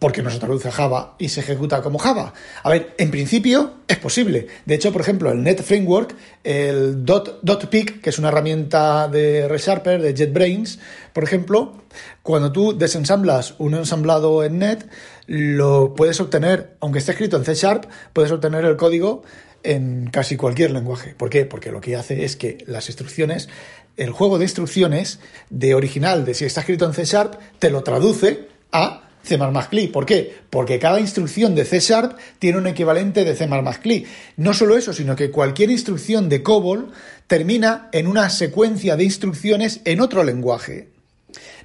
porque 0.00 0.22
no 0.22 0.30
se 0.30 0.40
traduce 0.40 0.68
a 0.68 0.72
Java 0.72 1.14
y 1.18 1.28
se 1.28 1.40
ejecuta 1.40 1.82
como 1.82 1.98
Java. 1.98 2.32
A 2.64 2.70
ver, 2.70 2.94
en 2.98 3.10
principio 3.12 3.74
es 3.86 3.98
posible. 3.98 4.48
De 4.64 4.74
hecho, 4.74 4.92
por 4.92 5.02
ejemplo, 5.02 5.30
el 5.30 5.42
Net 5.42 5.62
Framework, 5.62 6.16
el 6.42 7.04
Dot, 7.04 7.40
que 7.70 8.10
es 8.10 8.18
una 8.18 8.28
herramienta 8.28 9.06
de 9.08 9.46
ReSharper, 9.46 10.00
de 10.00 10.14
JetBrains, 10.14 10.80
por 11.12 11.22
ejemplo, 11.22 11.74
cuando 12.22 12.50
tú 12.50 12.76
desensamblas 12.76 13.54
un 13.58 13.74
ensamblado 13.74 14.42
en 14.42 14.58
Net, 14.58 14.88
lo 15.26 15.94
puedes 15.94 16.18
obtener, 16.18 16.76
aunque 16.80 16.98
esté 16.98 17.12
escrito 17.12 17.36
en 17.36 17.44
C 17.44 17.54
Sharp, 17.54 17.84
puedes 18.14 18.32
obtener 18.32 18.64
el 18.64 18.76
código 18.76 19.22
en 19.62 20.08
casi 20.10 20.38
cualquier 20.38 20.70
lenguaje. 20.70 21.14
¿Por 21.14 21.28
qué? 21.28 21.44
Porque 21.44 21.70
lo 21.70 21.82
que 21.82 21.96
hace 21.96 22.24
es 22.24 22.36
que 22.36 22.64
las 22.66 22.88
instrucciones, 22.88 23.50
el 23.98 24.12
juego 24.12 24.38
de 24.38 24.46
instrucciones 24.46 25.20
de 25.50 25.74
original, 25.74 26.24
de 26.24 26.32
si 26.32 26.46
está 26.46 26.60
escrito 26.60 26.86
en 26.86 26.94
C 26.94 27.04
Sharp, 27.04 27.34
te 27.58 27.68
lo 27.68 27.82
traduce 27.82 28.48
a 28.72 29.09
C++ 29.22 29.38
CLI. 29.70 29.88
¿Por 29.88 30.06
qué? 30.06 30.34
Porque 30.50 30.78
cada 30.78 31.00
instrucción 31.00 31.54
de 31.54 31.64
C 31.64 31.80
Sharp 31.80 32.16
tiene 32.38 32.58
un 32.58 32.66
equivalente 32.66 33.24
de 33.24 33.36
C++ 33.36 33.48
CLI. 33.82 34.06
No 34.36 34.54
solo 34.54 34.76
eso, 34.76 34.92
sino 34.92 35.16
que 35.16 35.30
cualquier 35.30 35.70
instrucción 35.70 36.28
de 36.28 36.42
COBOL 36.42 36.90
termina 37.26 37.88
en 37.92 38.06
una 38.06 38.30
secuencia 38.30 38.96
de 38.96 39.04
instrucciones 39.04 39.80
en 39.84 40.00
otro 40.00 40.24
lenguaje. 40.24 40.88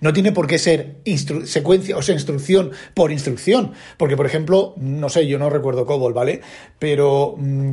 No 0.02 0.14
tiene 0.14 0.32
por 0.32 0.48
qué 0.48 0.60
ser 0.60 0.98
secuencia, 1.46 1.98
o 1.98 2.02
sea, 2.02 2.14
instrucción 2.14 2.72
por 2.94 3.12
instrucción. 3.12 3.74
Porque, 3.98 4.18
por 4.18 4.26
ejemplo, 4.26 4.76
no 4.78 5.10
sé, 5.10 5.28
yo 5.28 5.40
no 5.40 5.50
recuerdo 5.50 5.86
COBOL, 5.86 6.14
¿vale? 6.14 6.42
Pero, 6.80 7.36
mm, 7.38 7.72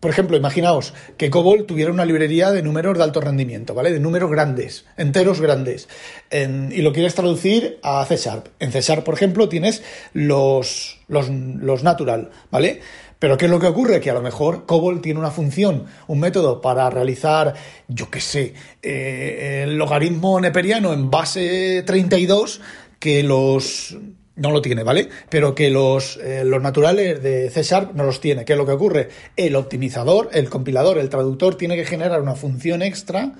por 0.00 0.10
ejemplo, 0.10 0.36
imaginaos 0.36 0.94
que 1.16 1.30
COBOL 1.30 1.66
tuviera 1.66 1.92
una 1.92 2.04
librería 2.04 2.50
de 2.50 2.62
números 2.62 2.98
de 2.98 3.04
alto 3.04 3.20
rendimiento, 3.20 3.74
¿vale? 3.74 3.92
De 3.92 4.00
números 4.00 4.30
grandes, 4.30 4.84
enteros 4.96 5.40
grandes. 5.40 5.88
y 6.30 6.82
lo 6.82 6.92
quieres 6.92 7.14
traducir 7.14 7.78
a 7.82 8.04
C 8.04 8.16
Sharp. 8.16 8.48
En 8.58 8.72
C 8.72 8.80
Sharp, 8.80 9.04
por 9.04 9.14
ejemplo, 9.14 9.48
tienes 9.48 9.82
los, 10.12 11.00
los, 11.08 11.28
los 11.28 11.82
natural, 11.82 12.30
¿vale? 12.50 12.80
Pero 13.22 13.36
¿qué 13.36 13.44
es 13.44 13.50
lo 13.52 13.60
que 13.60 13.68
ocurre? 13.68 14.00
Que 14.00 14.10
a 14.10 14.14
lo 14.14 14.20
mejor 14.20 14.66
COBOL 14.66 15.00
tiene 15.00 15.20
una 15.20 15.30
función, 15.30 15.84
un 16.08 16.18
método 16.18 16.60
para 16.60 16.90
realizar, 16.90 17.54
yo 17.86 18.10
qué 18.10 18.20
sé, 18.20 18.54
eh, 18.82 19.62
el 19.62 19.78
logaritmo 19.78 20.40
neperiano 20.40 20.92
en 20.92 21.08
base 21.08 21.84
32 21.86 22.60
que 22.98 23.22
los... 23.22 23.96
No 24.34 24.50
lo 24.50 24.62
tiene, 24.62 24.82
¿vale? 24.82 25.08
Pero 25.28 25.54
que 25.54 25.68
los, 25.68 26.16
eh, 26.16 26.42
los 26.44 26.62
naturales 26.62 27.22
de 27.22 27.50
C 27.50 27.62
Sharp 27.62 27.94
no 27.94 28.04
los 28.04 28.20
tiene. 28.20 28.44
¿Qué 28.44 28.54
es 28.54 28.58
lo 28.58 28.64
que 28.64 28.72
ocurre? 28.72 29.08
El 29.36 29.56
optimizador, 29.56 30.30
el 30.32 30.48
compilador, 30.48 30.98
el 30.98 31.10
traductor 31.10 31.56
tiene 31.56 31.76
que 31.76 31.84
generar 31.84 32.22
una 32.22 32.34
función 32.34 32.80
extra 32.80 33.34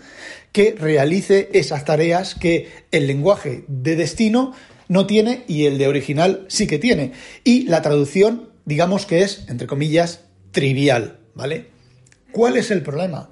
que 0.53 0.75
realice 0.79 1.49
esas 1.55 1.87
tareas 1.87 2.35
que 2.35 2.69
el 2.91 3.07
lenguaje 3.07 3.65
de 3.69 3.97
destino 3.97 4.53
no 4.89 5.07
tiene 5.07 5.45
y 5.49 5.65
el 5.65 5.79
de 5.79 5.89
original 5.89 6.45
sí 6.49 6.67
que 6.67 6.79
tiene. 6.79 7.13
Y 7.43 7.65
la 7.65 7.81
traducción 7.81 8.53
digamos 8.65 9.07
que 9.07 9.23
es, 9.23 9.45
entre 9.49 9.67
comillas, 9.67 10.25
trivial, 10.51 11.19
¿vale? 11.35 11.67
¿Cuál 12.33 12.57
es 12.57 12.71
el 12.71 12.83
problema? 12.83 13.31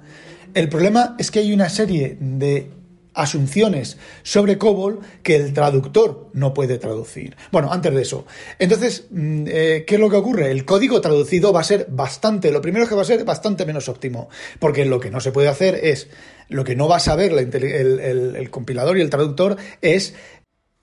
El 0.53 0.69
problema 0.69 1.15
es 1.17 1.31
que 1.31 1.39
hay 1.39 1.53
una 1.53 1.69
serie 1.69 2.17
de 2.19 2.69
asunciones 3.13 3.97
sobre 4.23 4.57
COBOL 4.57 4.99
que 5.23 5.35
el 5.35 5.53
traductor 5.53 6.29
no 6.33 6.53
puede 6.53 6.77
traducir. 6.77 7.35
Bueno, 7.51 7.71
antes 7.71 7.93
de 7.93 8.01
eso, 8.01 8.25
entonces, 8.59 9.07
mm, 9.09 9.45
eh, 9.47 9.83
¿qué 9.85 9.95
es 9.95 10.01
lo 10.01 10.09
que 10.09 10.15
ocurre? 10.15 10.51
El 10.51 10.65
código 10.65 11.01
traducido 11.01 11.51
va 11.51 11.61
a 11.61 11.65
ser 11.65 11.87
bastante, 11.89 12.51
lo 12.51 12.61
primero 12.61 12.83
es 12.83 12.89
que 12.89 12.95
va 12.95 13.01
a 13.01 13.05
ser 13.05 13.23
bastante 13.23 13.65
menos 13.65 13.89
óptimo, 13.89 14.29
porque 14.59 14.85
lo 14.85 14.99
que 14.99 15.11
no 15.11 15.19
se 15.19 15.31
puede 15.31 15.49
hacer 15.49 15.75
es, 15.75 16.07
lo 16.47 16.63
que 16.63 16.75
no 16.75 16.87
va 16.87 16.97
a 16.97 16.99
saber 16.99 17.31
el 17.33 18.49
compilador 18.51 18.97
y 18.97 19.01
el 19.01 19.09
traductor 19.09 19.57
es 19.81 20.15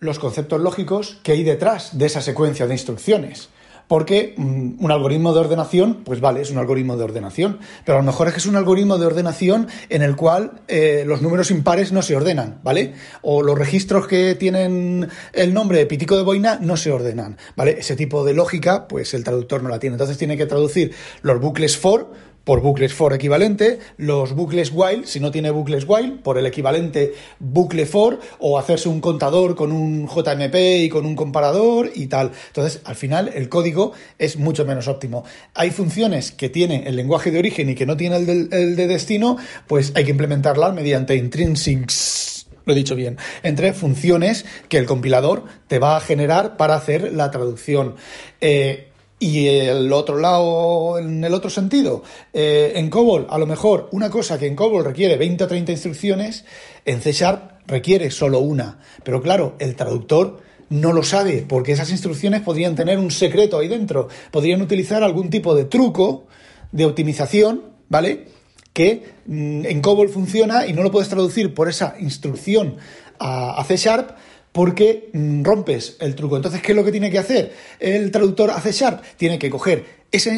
los 0.01 0.19
conceptos 0.19 0.61
lógicos 0.61 1.21
que 1.23 1.33
hay 1.33 1.45
detrás 1.45 1.99
de 1.99 2.07
esa 2.07 2.23
secuencia 2.23 2.67
de 2.67 2.75
instrucciones 2.75 3.49
porque 3.89 4.35
mm, 4.37 4.85
un 4.85 4.93
algoritmo 4.93 5.33
de 5.33 5.41
ordenación, 5.41 6.03
pues 6.05 6.21
vale, 6.21 6.43
es 6.43 6.51
un 6.51 6.59
algoritmo 6.59 6.97
de 6.97 7.05
ordenación, 7.05 7.59
pero 7.85 7.99
a 7.99 8.01
lo 8.03 8.07
mejor 8.07 8.29
es 8.29 8.35
que 8.35 8.41
es 8.41 8.47
un 8.47 8.57
algoritmo 8.57 8.99
de 8.99 9.07
ordenación 9.07 9.67
en 9.89 10.03
el 10.03 10.15
cual 10.15 10.61
eh, 10.69 11.05
los 11.07 11.23
números 11.23 11.51
impares 11.51 11.91
no 11.91 12.03
se 12.03 12.15
ordenan, 12.15 12.61
¿vale? 12.63 12.95
O 13.23 13.43
los 13.43 13.59
registros 13.59 14.07
que 14.07 14.35
tienen 14.35 15.09
el 15.33 15.55
nombre 15.55 15.79
de 15.79 15.87
pitico 15.87 16.17
de 16.17 16.23
boina 16.23 16.59
no 16.61 16.77
se 16.77 16.93
ordenan, 16.93 17.37
¿vale? 17.57 17.79
Ese 17.81 17.97
tipo 17.97 18.25
de 18.25 18.35
lógica, 18.35 18.87
pues 18.87 19.15
el 19.15 19.25
traductor 19.25 19.63
no 19.63 19.71
la 19.71 19.79
tiene. 19.79 19.95
Entonces 19.95 20.19
tiene 20.19 20.37
que 20.37 20.47
traducir 20.47 20.93
los 21.23 21.41
bucles 21.41 21.77
for 21.77 22.28
por 22.49 22.63
bucles 22.63 22.95
for 22.95 23.13
equivalente, 23.13 23.79
los 23.99 24.33
bucles 24.33 24.73
while, 24.73 25.07
si 25.07 25.21
no 25.21 25.31
tiene 25.31 25.51
bucles 25.51 25.85
while, 25.87 26.13
por 26.13 26.39
el 26.39 26.47
equivalente 26.47 27.13
bucle 27.39 27.85
for, 27.85 28.21
o 28.39 28.59
hacerse 28.59 28.89
un 28.89 29.03
contador 29.03 29.55
con 29.55 29.71
un 29.71 30.09
JMP 30.09 30.55
y 30.81 30.89
con 30.89 31.05
un 31.05 31.15
comparador 31.15 31.91
y 31.95 32.07
tal. 32.07 32.33
Entonces, 32.47 32.81
al 32.87 32.95
final, 32.95 33.31
el 33.35 33.51
código 33.51 33.93
es 34.19 34.39
mucho 34.39 34.65
menos 34.65 34.89
óptimo. 34.89 35.25
Hay 35.53 35.73
funciones 35.73 36.33
que 36.33 36.49
tiene 36.49 36.85
el 36.87 36.97
lenguaje 36.97 37.31
de 37.31 37.39
origen 37.39 37.69
y 37.69 37.75
que 37.75 37.85
no 37.85 37.99
tiene 37.99 38.17
el 38.17 38.25
de, 38.25 38.75
de 38.75 38.87
destino, 38.87 39.37
pues 39.67 39.93
hay 39.95 40.05
que 40.05 40.13
implementarlas 40.13 40.73
mediante 40.73 41.17
intrinsics 41.17 42.47
lo 42.65 42.73
he 42.73 42.77
dicho 42.77 42.95
bien, 42.95 43.17
entre 43.43 43.73
funciones 43.73 44.45
que 44.69 44.77
el 44.77 44.85
compilador 44.85 45.45
te 45.69 45.79
va 45.79 45.97
a 45.97 46.01
generar 46.01 46.57
para 46.59 46.77
hacer 46.77 47.13
la 47.13 47.31
traducción. 47.31 47.97
Eh, 48.43 48.89
y 49.21 49.49
el 49.49 49.93
otro 49.93 50.19
lado, 50.19 50.99
en 50.99 51.25
el 51.25 51.35
otro 51.35 51.51
sentido, 51.51 52.03
eh, 52.33 52.73
en 52.77 52.89
COBOL, 52.89 53.27
a 53.29 53.39
lo 53.39 53.47
mejor 53.47 53.89
una 53.91 54.11
cosa 54.11 54.39
que 54.39 54.47
en 54.47 54.55
COBOL 54.55 54.85
requiere 54.85 55.17
20 55.17 55.45
o 55.45 55.49
30 55.49 55.73
instrucciones, 55.73 56.45
en 56.85 57.01
C 57.01 57.13
Sharp 57.13 57.59
requiere 57.67 58.11
solo 58.11 58.39
una. 58.39 58.79
Pero 59.03 59.21
claro, 59.21 59.57
el 59.59 59.75
traductor 59.75 60.41
no 60.71 60.93
lo 60.93 61.03
sabe, 61.03 61.45
porque 61.49 61.73
esas 61.73 61.91
instrucciones 61.91 62.43
podrían 62.43 62.77
tener 62.77 62.99
un 62.99 63.11
secreto 63.11 63.59
ahí 63.59 63.67
dentro. 63.67 64.09
Podrían 64.31 64.63
utilizar 64.63 65.03
algún 65.03 65.31
tipo 65.31 65.55
de 65.55 65.65
truco 65.65 66.27
de 66.71 66.85
optimización, 66.85 67.65
¿vale? 67.89 68.29
Que 68.73 69.15
mm, 69.27 69.67
en 69.67 69.81
COBOL 69.81 70.11
funciona 70.11 70.67
y 70.67 70.73
no 70.75 70.85
lo 70.85 70.93
puedes 70.93 71.09
traducir 71.09 71.55
por 71.55 71.69
esa 71.69 71.97
instrucción 71.99 72.77
a 73.19 73.65
C 73.67 73.77
Sharp 73.77 74.13
porque 74.59 75.09
rompes 75.13 75.97
el 76.01 76.17
truco. 76.17 76.35
Entonces, 76.35 76.61
¿qué 76.61 76.73
es 76.73 76.77
lo 76.77 76.83
que 76.83 76.91
tiene 76.91 77.13
que 77.13 77.21
hacer 77.21 77.55
el 77.79 78.11
traductor 78.11 78.51
a 78.51 78.61
C 78.61 78.73
Sharp? 78.73 79.05
Tiene 79.17 79.39
que 79.39 79.51
coger 79.51 79.85
esa, 80.11 80.37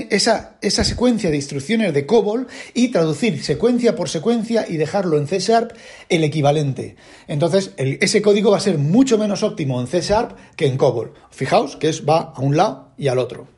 esa, 0.60 0.84
secuencia 0.84 1.30
de 1.30 1.36
instrucciones 1.36 1.94
de 1.94 2.04
COBOL 2.04 2.46
y 2.74 2.88
traducir 2.88 3.42
secuencia 3.42 3.96
por 3.96 4.10
secuencia 4.10 4.66
y 4.68 4.76
dejarlo 4.76 5.16
en 5.16 5.26
C 5.26 5.38
Sharp 5.38 5.72
el 6.10 6.22
equivalente. 6.22 6.96
Entonces, 7.28 7.72
ese 7.78 8.20
código 8.20 8.50
va 8.50 8.58
a 8.58 8.60
ser 8.60 8.76
mucho 8.76 9.16
menos 9.16 9.42
óptimo 9.42 9.80
en 9.80 9.86
C 9.86 10.02
Sharp 10.02 10.36
que 10.54 10.66
en 10.66 10.76
COBOL. 10.76 11.14
Fijaos 11.30 11.76
que 11.76 11.88
es, 11.88 12.06
va 12.06 12.34
a 12.36 12.40
un 12.42 12.58
lado 12.58 12.92
y 12.98 13.08
al 13.08 13.16
otro. 13.16 13.48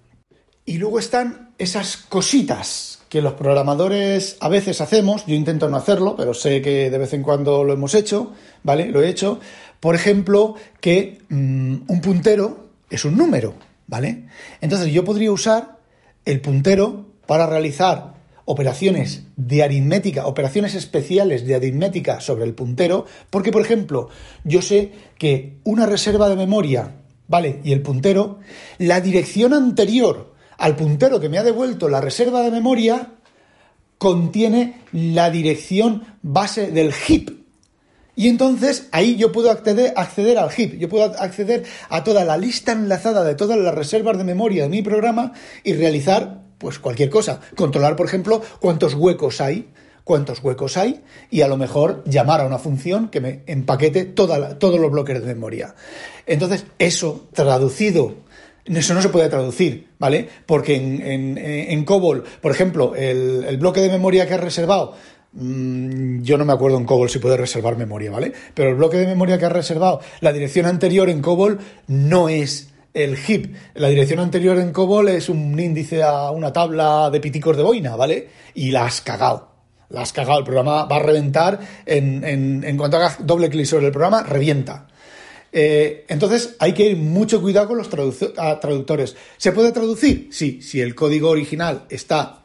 Y 0.65 0.79
luego 0.79 1.01
están 1.01 1.55
esas 1.59 1.97
cositas 1.97 3.03
que 3.13 3.21
los 3.21 3.35
programadores 3.35 4.39
a 4.41 4.49
veces 4.49 4.81
hacemos, 4.81 5.27
yo 5.27 5.35
intento 5.35 5.69
no 5.69 5.77
hacerlo, 5.77 6.17
pero 6.17 6.33
sé 6.33 6.63
que 6.63 6.89
de 6.89 6.97
vez 6.97 7.13
en 7.13 7.23
cuando 7.23 7.63
lo 7.63 7.75
hemos 7.75 7.95
hecho, 7.95 8.33
¿vale? 8.63 8.87
Lo 8.87 9.03
he 9.03 9.11
hecho, 9.11 9.39
por 9.83 9.97
ejemplo, 9.97 10.55
que 10.81 11.19
mm, 11.29 11.75
un 11.89 12.01
puntero 12.01 12.69
es 12.89 13.05
un 13.05 13.17
número, 13.17 13.55
¿vale? 13.89 14.29
Entonces 14.61 14.93
yo 14.93 15.05
podría 15.05 15.33
usar 15.33 15.81
el 16.25 16.41
puntero 16.41 17.07
para 17.27 17.49
realizar 17.49 18.15
operaciones 18.45 19.25
de 19.35 19.65
aritmética, 19.65 20.29
operaciones 20.29 20.77
especiales 20.77 21.45
de 21.45 21.57
aritmética 21.57 22.21
sobre 22.21 22.45
el 22.45 22.55
puntero, 22.55 23.07
porque, 23.29 23.51
por 23.51 23.61
ejemplo, 23.61 24.09
yo 24.45 24.63
sé 24.63 24.93
que 25.19 25.57
una 25.65 25.85
reserva 25.85 26.29
de 26.29 26.37
memoria, 26.37 26.95
¿vale? 27.27 27.59
Y 27.65 27.73
el 27.73 27.83
puntero, 27.83 28.39
la 28.79 29.01
dirección 29.01 29.53
anterior 29.53 30.33
al 30.59 30.77
puntero 30.77 31.19
que 31.19 31.29
me 31.29 31.39
ha 31.39 31.43
devuelto 31.43 31.89
la 31.89 32.01
reserva 32.01 32.43
de 32.43 32.53
memoria 32.53 33.15
contiene 33.99 34.83
la 34.93 35.29
dirección 35.29 36.05
base 36.23 36.71
del 36.71 36.93
heap, 36.93 37.42
y 38.15 38.29
entonces 38.29 38.89
ahí 38.93 39.17
yo 39.17 39.33
puedo 39.33 39.51
acceder, 39.51 39.95
acceder 39.97 40.39
al 40.39 40.51
heap, 40.51 40.75
yo 40.75 40.89
puedo 40.89 41.05
acceder 41.05 41.65
a 41.89 42.05
toda 42.05 42.25
la 42.25 42.37
lista 42.37 42.73
enlazada 42.73 43.25
de 43.25 43.35
todas 43.35 43.59
las 43.59 43.75
reservas 43.75 44.19
de 44.19 44.25
memoria 44.25 44.65
de 44.65 44.69
mi 44.69 44.83
programa 44.83 45.33
y 45.65 45.73
realizar 45.73 46.43
pues 46.59 46.79
cualquier 46.79 47.11
cosa. 47.11 47.41
Controlar, 47.57 47.97
por 47.97 48.07
ejemplo, 48.07 48.43
cuántos 48.61 48.95
huecos 48.95 49.41
hay, 49.41 49.71
cuántos 50.05 50.43
huecos 50.43 50.77
hay 50.77 51.03
y 51.31 51.41
a 51.41 51.49
lo 51.49 51.57
mejor 51.57 52.05
llamar 52.05 52.43
a 52.43 52.47
una 52.47 52.59
función 52.59 53.09
que 53.09 53.21
me 53.21 53.43
empaquete 53.47 54.05
toda 54.05 54.59
todos 54.59 54.79
los 54.79 54.91
bloques 54.91 55.21
de 55.21 55.27
memoria. 55.27 55.75
Entonces, 56.27 56.67
eso 56.79 57.29
traducido 57.33 58.17
eso 58.65 58.95
no 58.95 59.03
se 59.03 59.09
puede 59.09 59.29
traducir, 59.29 59.89
¿vale? 59.99 60.29
Porque 60.47 60.77
en, 60.77 61.37
en, 61.37 61.85
COBOL, 61.85 62.23
por 62.41 62.53
ejemplo, 62.53 62.95
el, 62.95 63.57
bloque 63.57 63.81
de 63.81 63.89
memoria 63.89 64.27
que 64.29 64.35
has 64.35 64.41
reservado 64.41 64.95
yo 65.35 66.37
no 66.37 66.45
me 66.45 66.53
acuerdo 66.53 66.77
en 66.77 66.85
COBOL 66.85 67.09
si 67.09 67.19
puede 67.19 67.39
reservar 67.39 67.77
memoria, 67.77 68.11
¿vale? 68.11 68.33
Pero 68.55 68.71
el 68.71 68.75
bloque 68.75 68.99
de 68.99 69.07
memoria 69.07 69.39
que 69.39 69.47
ha 69.47 69.51
reservado, 69.51 70.01
la 70.21 70.33
dirección 70.33 70.67
anterior 70.67 71.09
en 71.09 71.23
COBOL 71.23 71.59
no 71.87 72.29
es 72.29 72.73
el 72.93 73.17
heap. 73.17 73.55
La 73.75 73.89
dirección 73.89 74.21
anterior 74.21 74.59
en 74.59 74.73
COBOL 74.73 75.09
es 75.09 75.29
un 75.29 75.59
índice 75.59 76.03
a 76.03 76.31
una 76.31 76.53
tabla 76.53 77.09
de 77.11 77.21
piticos 77.21 77.57
de 77.57 77.63
boina, 77.63 77.97
¿vale? 77.97 78.29
Y 78.55 78.71
la 78.71 78.85
has 78.85 79.01
cagado. 79.01 79.49
La 79.89 80.03
has 80.03 80.13
cagado. 80.13 80.41
El 80.41 80.45
programa 80.45 80.85
va 80.85 80.97
a 80.97 81.03
reventar 81.03 81.61
en, 81.87 82.25
en, 82.65 82.77
cuanto 82.77 82.99
hagas 82.99 83.27
doble 83.27 83.49
clic 83.49 83.67
sobre 83.67 83.87
el 83.87 83.93
programa, 83.93 84.23
revienta. 84.23 84.89
Eh, 85.51 86.07
entonces 86.09 86.57
hay 86.59 86.73
que 86.73 86.87
ir 86.91 86.97
mucho 86.97 87.41
cuidado 87.41 87.69
con 87.69 87.79
los 87.79 87.89
traductores. 87.89 89.17
¿Se 89.37 89.53
puede 89.53 89.73
traducir? 89.73 90.29
Sí, 90.31 90.61
si 90.63 90.81
el 90.81 90.95
código 90.95 91.31
original 91.31 91.85
está 91.89 92.45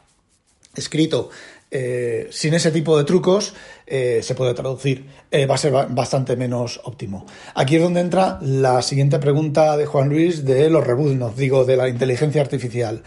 escrito 0.74 1.30
eh, 1.70 2.28
sin 2.30 2.54
ese 2.54 2.70
tipo 2.70 2.96
de 2.96 3.04
trucos 3.04 3.54
eh, 3.86 4.20
se 4.22 4.34
puede 4.34 4.54
traducir. 4.54 5.04
Eh, 5.30 5.44
va 5.46 5.56
a 5.56 5.58
ser 5.58 5.72
bastante 5.90 6.34
menos 6.36 6.80
óptimo. 6.84 7.26
Aquí 7.54 7.76
es 7.76 7.82
donde 7.82 8.00
entra 8.00 8.38
la 8.40 8.80
siguiente 8.80 9.18
pregunta 9.18 9.76
de 9.76 9.84
Juan 9.84 10.08
Luis 10.08 10.44
de 10.44 10.70
los 10.70 10.86
rebuznos, 10.86 11.36
digo, 11.36 11.64
de 11.64 11.76
la 11.76 11.88
inteligencia 11.88 12.40
artificial. 12.40 13.02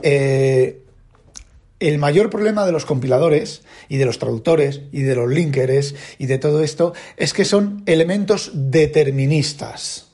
el 0.00 1.98
mayor 1.98 2.30
problema 2.30 2.64
de 2.64 2.72
los 2.72 2.86
compiladores 2.86 3.62
y 3.88 3.96
de 3.96 4.06
los 4.06 4.18
traductores 4.18 4.82
y 4.92 5.02
de 5.02 5.16
los 5.16 5.28
linkers 5.28 5.94
y 6.18 6.26
de 6.26 6.38
todo 6.38 6.62
esto 6.62 6.94
es 7.16 7.32
que 7.32 7.44
son 7.44 7.82
elementos 7.86 8.52
deterministas. 8.54 10.06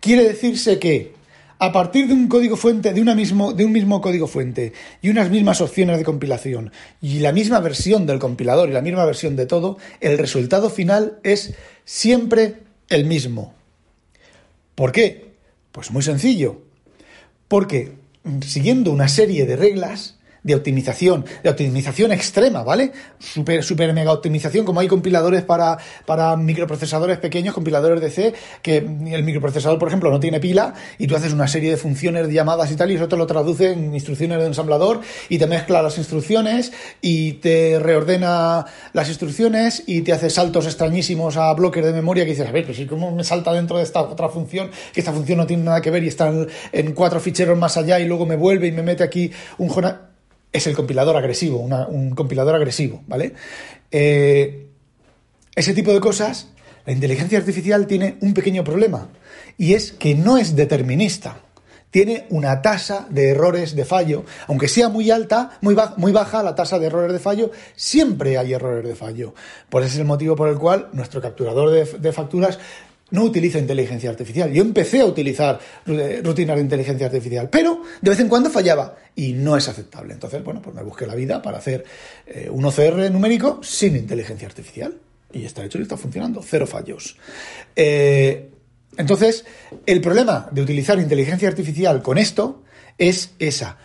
quiere 0.00 0.22
decirse 0.22 0.78
que 0.78 1.15
a 1.58 1.72
partir 1.72 2.06
de 2.06 2.14
un 2.14 2.28
código 2.28 2.56
fuente, 2.56 2.92
de, 2.92 3.00
una 3.00 3.14
mismo, 3.14 3.52
de 3.52 3.64
un 3.64 3.72
mismo 3.72 4.00
código 4.00 4.26
fuente 4.26 4.72
y 5.00 5.08
unas 5.08 5.30
mismas 5.30 5.60
opciones 5.60 5.98
de 5.98 6.04
compilación 6.04 6.72
y 7.00 7.20
la 7.20 7.32
misma 7.32 7.60
versión 7.60 8.06
del 8.06 8.18
compilador 8.18 8.68
y 8.68 8.72
la 8.72 8.82
misma 8.82 9.04
versión 9.04 9.36
de 9.36 9.46
todo, 9.46 9.78
el 10.00 10.18
resultado 10.18 10.70
final 10.70 11.18
es 11.22 11.54
siempre 11.84 12.62
el 12.88 13.04
mismo. 13.04 13.54
¿Por 14.74 14.92
qué? 14.92 15.32
Pues 15.72 15.90
muy 15.90 16.02
sencillo. 16.02 16.62
Porque 17.48 17.92
siguiendo 18.42 18.90
una 18.90 19.08
serie 19.08 19.46
de 19.46 19.56
reglas, 19.56 20.15
de 20.46 20.54
optimización, 20.54 21.24
de 21.42 21.50
optimización 21.50 22.12
extrema, 22.12 22.62
¿vale? 22.62 22.92
Super, 23.18 23.64
super 23.64 23.92
mega 23.92 24.12
optimización, 24.12 24.64
como 24.64 24.78
hay 24.78 24.86
compiladores 24.86 25.42
para, 25.42 25.76
para 26.06 26.36
microprocesadores 26.36 27.18
pequeños, 27.18 27.52
compiladores 27.52 28.00
de 28.00 28.10
C, 28.10 28.34
que 28.62 28.76
el 28.76 29.24
microprocesador, 29.24 29.76
por 29.80 29.88
ejemplo, 29.88 30.08
no 30.08 30.20
tiene 30.20 30.38
pila 30.38 30.72
y 30.98 31.08
tú 31.08 31.16
haces 31.16 31.32
una 31.32 31.48
serie 31.48 31.70
de 31.70 31.76
funciones, 31.76 32.28
de 32.28 32.32
llamadas 32.32 32.70
y 32.70 32.76
tal, 32.76 32.92
y 32.92 32.94
eso 32.94 33.08
te 33.08 33.16
lo 33.16 33.26
traduce 33.26 33.72
en 33.72 33.92
instrucciones 33.92 34.38
de 34.38 34.46
ensamblador 34.46 35.00
y 35.28 35.38
te 35.38 35.48
mezcla 35.48 35.82
las 35.82 35.98
instrucciones 35.98 36.72
y 37.00 37.34
te 37.34 37.80
reordena 37.80 38.66
las 38.92 39.08
instrucciones 39.08 39.82
y 39.86 40.02
te 40.02 40.12
hace 40.12 40.30
saltos 40.30 40.66
extrañísimos 40.66 41.36
a 41.36 41.52
bloques 41.54 41.84
de 41.84 41.92
memoria 41.92 42.24
que 42.24 42.30
dices, 42.30 42.46
a 42.46 42.52
ver, 42.52 42.64
pues 42.64 42.80
¿cómo 42.88 43.10
me 43.10 43.24
salta 43.24 43.52
dentro 43.52 43.78
de 43.78 43.82
esta 43.82 44.00
otra 44.02 44.28
función? 44.28 44.70
Que 44.92 45.00
esta 45.00 45.12
función 45.12 45.38
no 45.38 45.46
tiene 45.46 45.64
nada 45.64 45.80
que 45.80 45.90
ver 45.90 46.04
y 46.04 46.08
está 46.08 46.32
en, 46.72 46.92
cuatro 46.92 47.18
ficheros 47.18 47.58
más 47.58 47.76
allá 47.76 47.98
y 47.98 48.06
luego 48.06 48.26
me 48.26 48.36
vuelve 48.36 48.68
y 48.68 48.72
me 48.72 48.82
mete 48.82 49.02
aquí 49.02 49.32
un 49.58 49.68
es 50.52 50.66
el 50.66 50.74
compilador 50.74 51.16
agresivo, 51.16 51.58
un 51.58 52.10
compilador 52.14 52.54
agresivo, 52.54 53.02
¿vale? 53.06 53.34
Eh, 53.90 54.66
ese 55.54 55.74
tipo 55.74 55.92
de 55.92 56.00
cosas, 56.00 56.48
la 56.84 56.92
inteligencia 56.92 57.38
artificial 57.38 57.86
tiene 57.86 58.16
un 58.20 58.34
pequeño 58.34 58.64
problema, 58.64 59.08
y 59.58 59.74
es 59.74 59.92
que 59.92 60.14
no 60.14 60.38
es 60.38 60.56
determinista. 60.56 61.40
Tiene 61.90 62.26
una 62.30 62.60
tasa 62.60 63.06
de 63.08 63.30
errores 63.30 63.74
de 63.74 63.84
fallo, 63.84 64.24
aunque 64.48 64.68
sea 64.68 64.88
muy 64.88 65.10
alta, 65.10 65.58
muy, 65.62 65.76
muy 65.96 66.12
baja 66.12 66.42
la 66.42 66.54
tasa 66.54 66.78
de 66.78 66.86
errores 66.86 67.12
de 67.12 67.18
fallo, 67.18 67.50
siempre 67.74 68.36
hay 68.36 68.52
errores 68.52 68.86
de 68.86 68.94
fallo. 68.94 69.34
Por 69.70 69.82
ese 69.82 69.94
es 69.94 69.98
el 70.00 70.04
motivo 70.04 70.36
por 70.36 70.48
el 70.48 70.58
cual 70.58 70.88
nuestro 70.92 71.22
capturador 71.22 71.70
de 71.70 72.12
facturas 72.12 72.58
no 73.10 73.22
utiliza 73.22 73.58
inteligencia 73.58 74.10
artificial. 74.10 74.52
Yo 74.52 74.62
empecé 74.62 75.00
a 75.00 75.06
utilizar 75.06 75.58
eh, 75.86 76.20
rutinas 76.24 76.56
de 76.56 76.62
inteligencia 76.62 77.06
artificial, 77.06 77.48
pero 77.50 77.82
de 78.00 78.10
vez 78.10 78.20
en 78.20 78.28
cuando 78.28 78.50
fallaba 78.50 78.96
y 79.14 79.32
no 79.32 79.56
es 79.56 79.68
aceptable. 79.68 80.12
Entonces, 80.12 80.42
bueno, 80.42 80.60
pues 80.60 80.74
me 80.74 80.82
busqué 80.82 81.06
la 81.06 81.14
vida 81.14 81.40
para 81.40 81.58
hacer 81.58 81.84
eh, 82.26 82.48
un 82.50 82.64
OCR 82.64 83.10
numérico 83.10 83.60
sin 83.62 83.96
inteligencia 83.96 84.48
artificial. 84.48 84.98
Y 85.32 85.44
está 85.44 85.64
hecho 85.64 85.78
y 85.78 85.82
está 85.82 85.96
funcionando. 85.96 86.42
Cero 86.42 86.66
fallos. 86.66 87.16
Eh, 87.74 88.50
entonces, 88.96 89.44
el 89.84 90.00
problema 90.00 90.48
de 90.50 90.62
utilizar 90.62 90.98
inteligencia 90.98 91.48
artificial 91.48 92.02
con 92.02 92.18
esto 92.18 92.62
es 92.98 93.34
esa. 93.38 93.78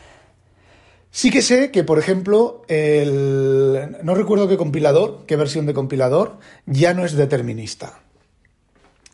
Sí 1.13 1.29
que 1.29 1.41
sé 1.41 1.71
que, 1.71 1.83
por 1.83 1.99
ejemplo, 1.99 2.63
el, 2.69 3.97
no 4.01 4.15
recuerdo 4.15 4.47
qué 4.47 4.55
compilador, 4.55 5.25
qué 5.27 5.35
versión 5.35 5.65
de 5.65 5.73
compilador, 5.73 6.37
ya 6.65 6.93
no 6.93 7.05
es 7.05 7.13
determinista. 7.13 7.99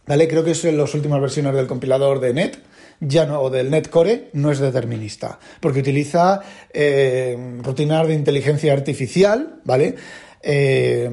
¿Vale? 0.08 0.28
Creo 0.28 0.44
que 0.44 0.52
es 0.52 0.66
en 0.66 0.78
las 0.78 0.94
últimas 0.94 1.22
versiones 1.22 1.54
del 1.54 1.68
compilador 1.68 2.20
de 2.20 2.34
Net, 2.34 2.58
ya 3.00 3.26
no, 3.26 3.42
o 3.42 3.50
del 3.50 3.70
NetCore, 3.70 4.30
no 4.34 4.52
es 4.52 4.60
determinista, 4.60 5.40
porque 5.60 5.82
utiliza 5.82 6.42
eh, 6.74 7.38
rutinas 7.62 8.08
de 8.08 8.16
inteligencia 8.16 8.74
artificial, 8.74 9.62
¿vale? 9.66 9.96
Eh, 10.42 11.10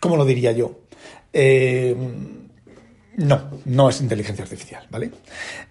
¿Cómo 0.00 0.16
lo 0.16 0.24
diría 0.26 0.52
yo? 0.52 0.80
Eh, 1.32 1.96
no, 3.16 3.50
no 3.64 3.88
es 3.88 4.00
inteligencia 4.00 4.44
artificial, 4.44 4.86
¿vale? 4.90 5.10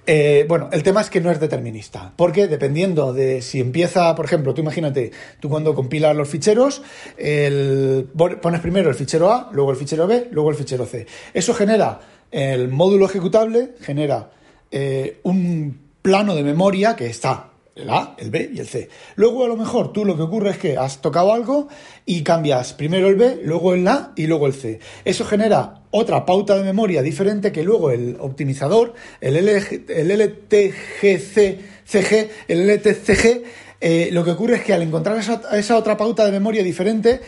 Eh, 0.06 0.46
bueno, 0.48 0.70
el 0.72 0.84
tema 0.84 1.02
es 1.02 1.10
que 1.10 1.22
no 1.22 1.32
es 1.32 1.40
determinista, 1.40 2.14
porque 2.16 2.48
dependiendo 2.48 3.14
de 3.14 3.42
si 3.42 3.60
empieza, 3.60 4.16
por 4.16 4.26
ejemplo, 4.26 4.54
tú 4.54 4.62
imagínate, 4.62 5.12
tú 5.40 5.50
cuando 5.50 5.76
compilas 5.76 6.16
los 6.16 6.30
ficheros, 6.30 6.82
pones 7.18 8.62
primero 8.62 8.90
el 8.90 8.96
fichero 8.96 9.32
A, 9.32 9.50
luego 9.52 9.72
el 9.72 9.78
fichero 9.78 10.08
B, 10.08 10.30
luego 10.32 10.50
el 10.50 10.56
fichero 10.56 10.86
C. 10.86 11.06
Eso 11.34 11.54
genera 11.54 12.00
el 12.32 12.70
módulo 12.70 13.06
ejecutable, 13.06 13.76
genera 13.82 14.32
eh, 14.72 15.20
un 15.24 15.80
plano 16.02 16.36
de 16.36 16.44
memoria 16.44 16.96
que 16.96 17.06
está 17.06 17.53
el 17.76 17.90
A, 17.90 18.16
el 18.18 18.30
B 18.30 18.52
y 18.54 18.60
el 18.60 18.68
C. 18.68 18.90
Luego 19.16 19.46
a 19.46 19.48
lo 19.48 19.58
mejor 19.58 19.92
tú 19.94 20.06
lo 20.06 20.16
que 20.16 20.22
ocurre 20.22 20.52
es 20.52 20.58
que 20.58 20.78
has 20.78 21.02
tocado 21.02 21.34
algo 21.34 21.68
y 22.06 22.22
cambias 22.24 22.74
primero 22.74 23.08
el 23.08 23.16
B, 23.16 23.42
luego 23.44 23.74
el 23.74 23.88
A 23.88 24.14
y 24.16 24.28
luego 24.28 24.48
el 24.48 24.54
C. 24.54 24.80
Eso 25.06 25.26
genera 25.26 25.82
otra 25.92 26.26
pauta 26.26 26.56
de 26.56 26.64
memoria 26.64 27.02
diferente 27.02 27.52
que 27.52 27.64
luego 27.64 27.92
el 27.92 28.18
optimizador, 28.20 28.94
el, 29.22 29.38
el 29.38 30.12
LTGC, 30.12 31.60
CG, 31.86 32.30
el 32.48 32.70
LTCG, 32.70 33.44
eh, 33.82 34.10
lo 34.12 34.24
que 34.24 34.32
ocurre 34.32 34.56
es 34.56 34.64
que 34.64 34.74
al 34.74 34.82
encontrar 34.82 35.18
esa 35.18 35.78
otra 35.78 35.98
pauta 35.98 36.26
de 36.26 36.32
memoria 36.32 36.64
diferente, 36.64 37.20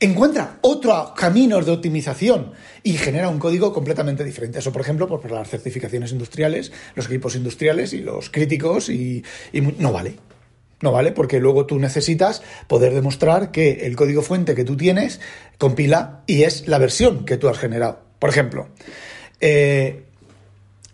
encuentra 0.00 0.58
otros 0.62 1.12
caminos 1.16 1.66
de 1.66 1.72
optimización 1.72 2.52
y 2.82 2.92
genera 2.94 3.28
un 3.28 3.38
código 3.38 3.72
completamente 3.72 4.24
diferente. 4.24 4.58
Eso, 4.58 4.72
por 4.72 4.82
ejemplo, 4.82 5.08
por 5.08 5.30
las 5.30 5.48
certificaciones 5.48 6.12
industriales, 6.12 6.72
los 6.94 7.06
equipos 7.06 7.34
industriales 7.34 7.92
y 7.92 8.00
los 8.00 8.30
críticos, 8.30 8.88
y, 8.88 9.24
no 9.78 9.92
vale. 9.92 10.14
No 10.80 10.92
vale 10.92 11.10
porque 11.10 11.40
luego 11.40 11.66
tú 11.66 11.80
necesitas 11.80 12.42
poder 12.68 12.94
demostrar 12.94 13.50
que 13.50 13.86
el 13.86 13.96
código 13.96 14.22
fuente 14.22 14.54
que 14.54 14.64
tú 14.64 14.76
tienes 14.76 15.20
compila 15.58 16.22
y 16.28 16.44
es 16.44 16.68
la 16.68 16.78
versión 16.78 17.24
que 17.24 17.36
tú 17.36 17.48
has 17.48 17.58
generado. 17.58 18.00
Por 18.20 18.30
ejemplo, 18.30 18.68
eh, 19.40 20.04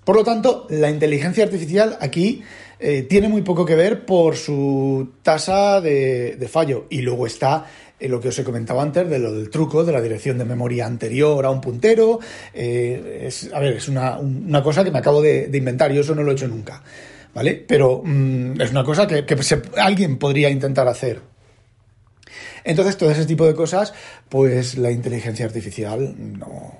por 0.04 0.16
lo 0.16 0.24
tanto, 0.24 0.66
la 0.70 0.90
inteligencia 0.90 1.44
artificial 1.44 1.98
aquí 2.00 2.42
eh, 2.84 3.02
tiene 3.02 3.28
muy 3.28 3.42
poco 3.42 3.64
que 3.64 3.74
ver 3.74 4.04
por 4.04 4.36
su 4.36 5.14
tasa 5.22 5.80
de 5.80 6.48
fallo. 6.50 6.86
Y 6.90 7.02
luego 7.02 7.26
está 7.26 7.66
lo 8.08 8.20
que 8.20 8.28
os 8.28 8.38
he 8.38 8.44
comentado 8.44 8.80
antes 8.80 9.08
de 9.08 9.18
lo 9.18 9.32
del 9.32 9.50
truco 9.50 9.84
de 9.84 9.92
la 9.92 10.00
dirección 10.00 10.38
de 10.38 10.44
memoria 10.44 10.86
anterior 10.86 11.44
a 11.44 11.50
un 11.50 11.60
puntero. 11.60 12.18
Eh, 12.52 13.24
es, 13.26 13.50
a 13.52 13.60
ver, 13.60 13.74
es 13.74 13.88
una, 13.88 14.18
cosa 14.62 14.84
que 14.84 14.90
me 14.90 14.98
acabo 14.98 15.22
de, 15.22 15.50
inventar, 15.52 15.92
yo 15.92 16.00
eso 16.00 16.14
no 16.14 16.22
lo 16.22 16.30
he 16.30 16.34
hecho 16.34 16.48
nunca, 16.48 16.82
¿vale? 17.34 17.64
Pero 17.66 18.02
mm, 18.04 18.60
es 18.60 18.70
una 18.70 18.84
cosa 18.84 19.06
que, 19.06 19.24
alguien 19.76 20.18
podría 20.18 20.50
intentar 20.50 20.88
hacer. 20.88 21.20
Entonces, 22.64 22.96
todo 22.96 23.10
ese 23.10 23.26
tipo 23.26 23.46
de 23.46 23.54
cosas, 23.54 23.92
pues 24.28 24.78
la 24.78 24.90
inteligencia 24.90 25.44
artificial 25.44 26.14
no, 26.18 26.78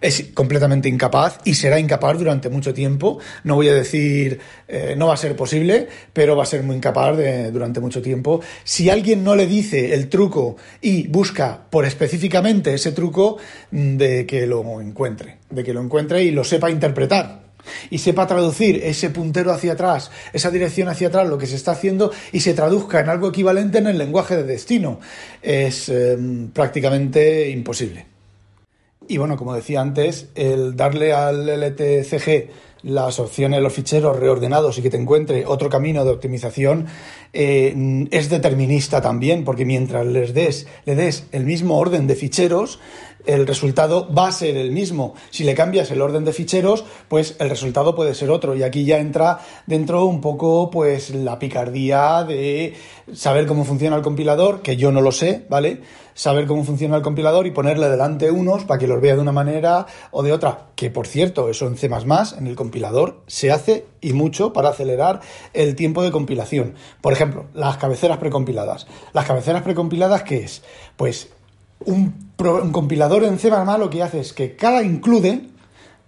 es 0.00 0.30
completamente 0.34 0.88
incapaz 0.88 1.38
y 1.44 1.54
será 1.54 1.78
incapaz 1.78 2.18
durante 2.18 2.48
mucho 2.48 2.74
tiempo. 2.74 3.18
No 3.44 3.54
voy 3.54 3.68
a 3.68 3.74
decir 3.74 4.40
eh, 4.66 4.94
no 4.96 5.08
va 5.08 5.14
a 5.14 5.16
ser 5.16 5.36
posible, 5.36 5.88
pero 6.12 6.36
va 6.36 6.42
a 6.42 6.46
ser 6.46 6.62
muy 6.62 6.76
incapaz 6.76 7.16
de, 7.16 7.50
durante 7.50 7.80
mucho 7.80 8.02
tiempo. 8.02 8.40
Si 8.64 8.90
alguien 8.90 9.24
no 9.24 9.34
le 9.34 9.46
dice 9.46 9.94
el 9.94 10.08
truco 10.08 10.56
y 10.80 11.06
busca 11.08 11.66
por 11.70 11.84
específicamente 11.84 12.74
ese 12.74 12.92
truco, 12.92 13.38
mm, 13.70 13.96
de 13.96 14.26
que 14.26 14.46
lo 14.46 14.80
encuentre, 14.80 15.38
de 15.50 15.64
que 15.64 15.72
lo 15.72 15.80
encuentre 15.80 16.22
y 16.22 16.30
lo 16.30 16.44
sepa 16.44 16.70
interpretar 16.70 17.48
y 17.90 17.98
sepa 17.98 18.26
traducir 18.26 18.80
ese 18.84 19.10
puntero 19.10 19.52
hacia 19.52 19.72
atrás, 19.72 20.10
esa 20.32 20.50
dirección 20.50 20.88
hacia 20.88 21.08
atrás, 21.08 21.28
lo 21.28 21.38
que 21.38 21.46
se 21.46 21.56
está 21.56 21.72
haciendo 21.72 22.12
y 22.32 22.40
se 22.40 22.54
traduzca 22.54 23.00
en 23.00 23.08
algo 23.08 23.28
equivalente 23.28 23.78
en 23.78 23.86
el 23.86 23.98
lenguaje 23.98 24.36
de 24.36 24.44
destino. 24.44 25.00
Es 25.42 25.88
em, 25.88 26.48
prácticamente 26.48 27.50
imposible. 27.50 28.17
Y 29.08 29.16
bueno, 29.16 29.36
como 29.36 29.54
decía 29.54 29.80
antes, 29.80 30.28
el 30.34 30.76
darle 30.76 31.14
al 31.14 31.48
LTCG 31.48 32.50
las 32.82 33.18
opciones, 33.18 33.60
los 33.60 33.72
ficheros 33.72 34.16
reordenados 34.16 34.78
y 34.78 34.82
que 34.82 34.90
te 34.90 34.96
encuentre 34.96 35.46
otro 35.46 35.68
camino 35.68 36.04
de 36.04 36.10
optimización 36.10 36.86
eh, 37.32 38.06
es 38.10 38.28
determinista 38.28 39.00
también, 39.00 39.44
porque 39.44 39.64
mientras 39.64 40.06
les 40.06 40.32
des, 40.32 40.66
le 40.84 40.94
des 40.94 41.26
el 41.32 41.44
mismo 41.44 41.78
orden 41.78 42.06
de 42.06 42.14
ficheros, 42.14 42.78
el 43.26 43.46
resultado 43.46 44.12
va 44.12 44.28
a 44.28 44.32
ser 44.32 44.56
el 44.56 44.72
mismo. 44.72 45.14
Si 45.30 45.44
le 45.44 45.54
cambias 45.54 45.90
el 45.90 46.00
orden 46.00 46.24
de 46.24 46.32
ficheros, 46.32 46.84
pues 47.08 47.36
el 47.40 47.50
resultado 47.50 47.94
puede 47.94 48.14
ser 48.14 48.30
otro. 48.30 48.56
Y 48.56 48.62
aquí 48.62 48.84
ya 48.84 48.98
entra 48.98 49.40
dentro 49.66 50.04
un 50.06 50.20
poco 50.20 50.70
pues 50.70 51.10
la 51.10 51.38
picardía 51.38 52.24
de 52.24 52.74
saber 53.12 53.46
cómo 53.46 53.64
funciona 53.64 53.96
el 53.96 54.02
compilador, 54.02 54.62
que 54.62 54.76
yo 54.76 54.92
no 54.92 55.02
lo 55.02 55.12
sé, 55.12 55.44
¿vale? 55.50 55.82
Saber 56.18 56.48
cómo 56.48 56.64
funciona 56.64 56.96
el 56.96 57.02
compilador 57.02 57.46
y 57.46 57.52
ponerle 57.52 57.88
delante 57.88 58.32
unos 58.32 58.64
para 58.64 58.80
que 58.80 58.88
los 58.88 59.00
vea 59.00 59.14
de 59.14 59.20
una 59.20 59.30
manera 59.30 59.86
o 60.10 60.24
de 60.24 60.32
otra. 60.32 60.66
Que 60.74 60.90
por 60.90 61.06
cierto, 61.06 61.48
eso 61.48 61.68
en 61.68 61.76
C 61.76 61.86
en 61.86 62.46
el 62.48 62.56
compilador 62.56 63.22
se 63.28 63.52
hace 63.52 63.86
y 64.00 64.14
mucho 64.14 64.52
para 64.52 64.70
acelerar 64.70 65.20
el 65.54 65.76
tiempo 65.76 66.02
de 66.02 66.10
compilación. 66.10 66.74
Por 67.00 67.12
ejemplo, 67.12 67.44
las 67.54 67.76
cabeceras 67.76 68.18
precompiladas. 68.18 68.88
Las 69.12 69.26
cabeceras 69.26 69.62
precompiladas, 69.62 70.24
¿qué 70.24 70.38
es? 70.38 70.64
Pues 70.96 71.28
un, 71.84 72.32
compilador 72.72 73.22
en 73.22 73.38
C++ 73.38 73.48
lo 73.48 73.88
que 73.88 74.02
hace 74.02 74.18
es 74.18 74.32
que 74.32 74.56
cada 74.56 74.82
include, 74.82 75.42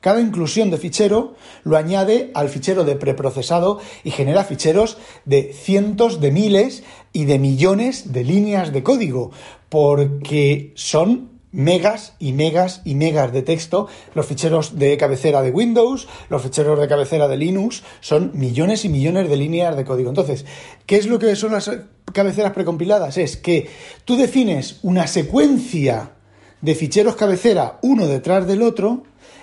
cada 0.00 0.20
inclusión 0.20 0.72
de 0.72 0.78
fichero 0.78 1.34
lo 1.62 1.76
añade 1.76 2.32
al 2.34 2.48
fichero 2.48 2.82
de 2.82 2.96
preprocesado 2.96 3.78
y 4.02 4.10
genera 4.10 4.42
ficheros 4.42 4.98
de 5.24 5.52
cientos 5.52 6.20
de 6.20 6.32
miles 6.32 6.82
y 7.12 7.24
de 7.24 7.38
millones 7.38 8.12
de 8.12 8.24
líneas 8.24 8.72
de 8.72 8.82
código, 8.82 9.30
porque 9.68 10.72
son 10.76 11.30
megas 11.52 12.14
y 12.18 12.32
megas 12.32 12.82
y 12.84 12.94
megas 12.94 13.32
de 13.32 13.42
texto. 13.42 13.88
Los 14.14 14.26
ficheros 14.26 14.78
de 14.78 14.96
cabecera 14.96 15.42
de 15.42 15.50
Windows, 15.50 16.08
los 16.28 16.42
ficheros 16.42 16.78
de 16.78 16.88
cabecera 16.88 17.28
de 17.28 17.36
Linux, 17.36 17.82
son 18.00 18.32
millones 18.34 18.84
y 18.84 18.88
millones 18.88 19.28
de 19.28 19.36
líneas 19.36 19.76
de 19.76 19.84
código. 19.84 20.10
Entonces, 20.10 20.44
¿qué 20.86 20.96
es 20.96 21.06
lo 21.06 21.18
que 21.18 21.34
son 21.36 21.52
las 21.52 21.70
cabeceras 22.12 22.52
precompiladas? 22.52 23.18
Es 23.18 23.36
que 23.36 23.68
tú 24.04 24.16
defines 24.16 24.78
una 24.82 25.06
secuencia 25.06 26.12
de 26.60 26.74
ficheros 26.74 27.16
cabecera 27.16 27.78
uno 27.82 28.06
detrás 28.06 28.46
del 28.46 28.62
otro 28.62 29.02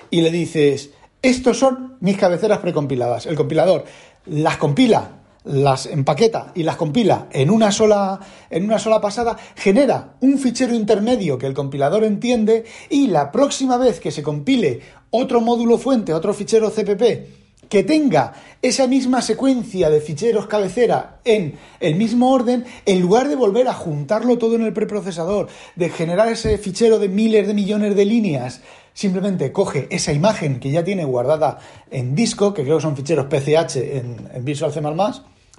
y 0.10 0.22
le 0.22 0.32
dices, 0.32 0.92
estos 1.22 1.58
son 1.58 1.98
mis 2.00 2.18
cabeceras 2.18 2.60
precompiladas. 2.60 3.26
El 3.26 3.36
compilador 3.36 3.86
las 4.26 4.58
compila 4.58 5.17
las 5.48 5.86
empaqueta 5.86 6.52
y 6.56 6.64
las 6.64 6.76
compila 6.76 7.28
en 7.32 7.50
una 7.50 7.72
sola 7.72 8.20
en 8.50 8.64
una 8.64 8.80
sola 8.80 9.02
pasada, 9.02 9.38
genera 9.56 10.16
un 10.22 10.38
fichero 10.38 10.74
intermedio 10.74 11.38
que 11.38 11.48
el 11.48 11.54
compilador 11.54 12.04
entiende 12.04 12.66
y 12.90 13.08
la 13.08 13.32
próxima 13.32 13.78
vez 13.78 14.00
que 14.00 14.12
se 14.12 14.24
compile 14.24 14.82
otro 15.10 15.42
módulo 15.42 15.78
fuente, 15.78 16.14
otro 16.14 16.34
fichero 16.34 16.70
CPP 16.70 17.38
que 17.70 17.84
tenga 17.84 18.34
esa 18.62 18.88
misma 18.88 19.22
secuencia 19.22 19.90
de 19.90 20.02
ficheros 20.02 20.48
cabecera 20.48 21.20
en 21.26 21.56
el 21.80 21.96
mismo 21.96 22.32
orden, 22.32 22.66
en 22.86 23.02
lugar 23.02 23.28
de 23.28 23.36
volver 23.36 23.68
a 23.68 23.74
juntarlo 23.74 24.38
todo 24.38 24.56
en 24.56 24.64
el 24.64 24.74
preprocesador, 24.74 25.48
de 25.76 25.90
generar 25.90 26.30
ese 26.30 26.58
fichero 26.58 27.00
de 27.00 27.10
miles 27.10 27.48
de 27.48 27.54
millones 27.54 27.96
de 27.96 28.06
líneas, 28.06 28.62
simplemente 28.94 29.52
coge 29.52 29.88
esa 29.92 30.14
imagen 30.14 30.60
que 30.60 30.72
ya 30.72 30.84
tiene 30.84 31.06
guardada 31.06 31.60
en 31.92 32.16
disco, 32.16 32.54
que 32.54 32.64
creo 32.64 32.78
que 32.78 32.84
son 32.84 32.96
ficheros 32.96 33.28
PCH 33.28 33.76
en, 33.76 34.30
en 34.34 34.46
Visual 34.46 34.72
C++, 34.72 34.82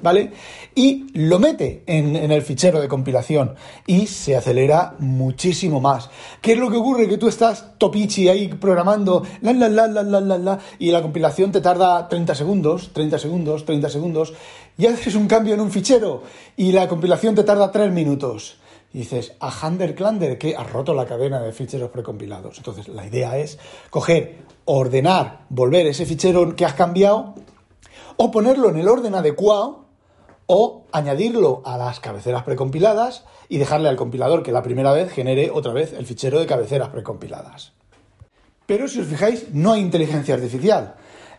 ¿vale? 0.02 0.32
Y 0.74 1.06
lo 1.14 1.38
mete 1.38 1.82
en, 1.86 2.16
el 2.16 2.42
fichero 2.42 2.80
de 2.80 2.88
compilación 2.88 3.54
y 3.86 4.06
se 4.06 4.36
acelera 4.36 4.94
muchísimo 4.98 5.80
más. 5.80 6.10
¿Qué 6.40 6.52
es 6.52 6.58
lo 6.58 6.70
que 6.70 6.76
ocurre? 6.76 7.08
Que 7.08 7.18
tú 7.18 7.28
estás 7.28 7.78
topichi 7.78 8.28
ahí 8.28 8.48
programando 8.48 9.24
la 9.42 9.52
la 9.52 9.68
la 9.68 9.86
la 9.88 10.02
la 10.02 10.20
la 10.20 10.38
la 10.38 10.58
y 10.78 10.90
la 10.90 11.02
compilación 11.02 11.52
te 11.52 11.60
tarda 11.60 12.08
30 12.08 12.34
segundos, 12.34 12.90
30 12.92 13.18
segundos, 13.18 13.64
30 13.64 13.88
segundos 13.88 14.34
y 14.76 14.86
haces 14.86 15.14
un 15.14 15.26
cambio 15.26 15.54
en 15.54 15.60
un 15.60 15.70
fichero 15.70 16.22
y 16.56 16.72
la 16.72 16.88
compilación 16.88 17.34
te 17.34 17.44
tarda 17.44 17.70
3 17.70 17.90
minutos. 17.92 18.58
Y 18.90 19.00
dices, 19.00 19.34
a 19.38 19.50
Hander 19.50 19.94
Clander, 19.94 20.38
que 20.38 20.56
ha 20.56 20.64
roto 20.64 20.94
la 20.94 21.04
cadena 21.04 21.40
de 21.42 21.52
ficheros 21.52 21.90
precompilados. 21.90 22.56
Entonces, 22.56 22.88
la 22.88 23.04
idea 23.04 23.36
es 23.36 23.58
coger, 23.90 24.38
ordenar, 24.64 25.44
volver 25.50 25.86
ese 25.86 26.06
fichero 26.06 26.56
que 26.56 26.64
has 26.64 26.72
cambiado 26.72 27.34
o 28.16 28.30
ponerlo 28.30 28.70
en 28.70 28.78
el 28.78 28.88
orden 28.88 29.14
adecuado 29.14 29.87
o 30.50 30.84
añadirlo 30.92 31.62
a 31.66 31.76
las 31.76 32.00
cabeceras 32.00 32.42
precompiladas 32.42 33.24
y 33.50 33.58
dejarle 33.58 33.90
al 33.90 33.96
compilador 33.96 34.42
que 34.42 34.50
la 34.50 34.62
primera 34.62 34.92
vez 34.92 35.12
genere 35.12 35.50
otra 35.52 35.74
vez 35.74 35.92
el 35.92 36.06
fichero 36.06 36.40
de 36.40 36.46
cabeceras 36.46 36.88
precompiladas. 36.88 37.72
Pero 38.66 38.88
si 38.88 38.98
os 39.00 39.06
fijáis, 39.06 39.52
no 39.52 39.72
hay 39.72 39.82
inteligencia 39.82 40.34
artificial. 40.34 40.94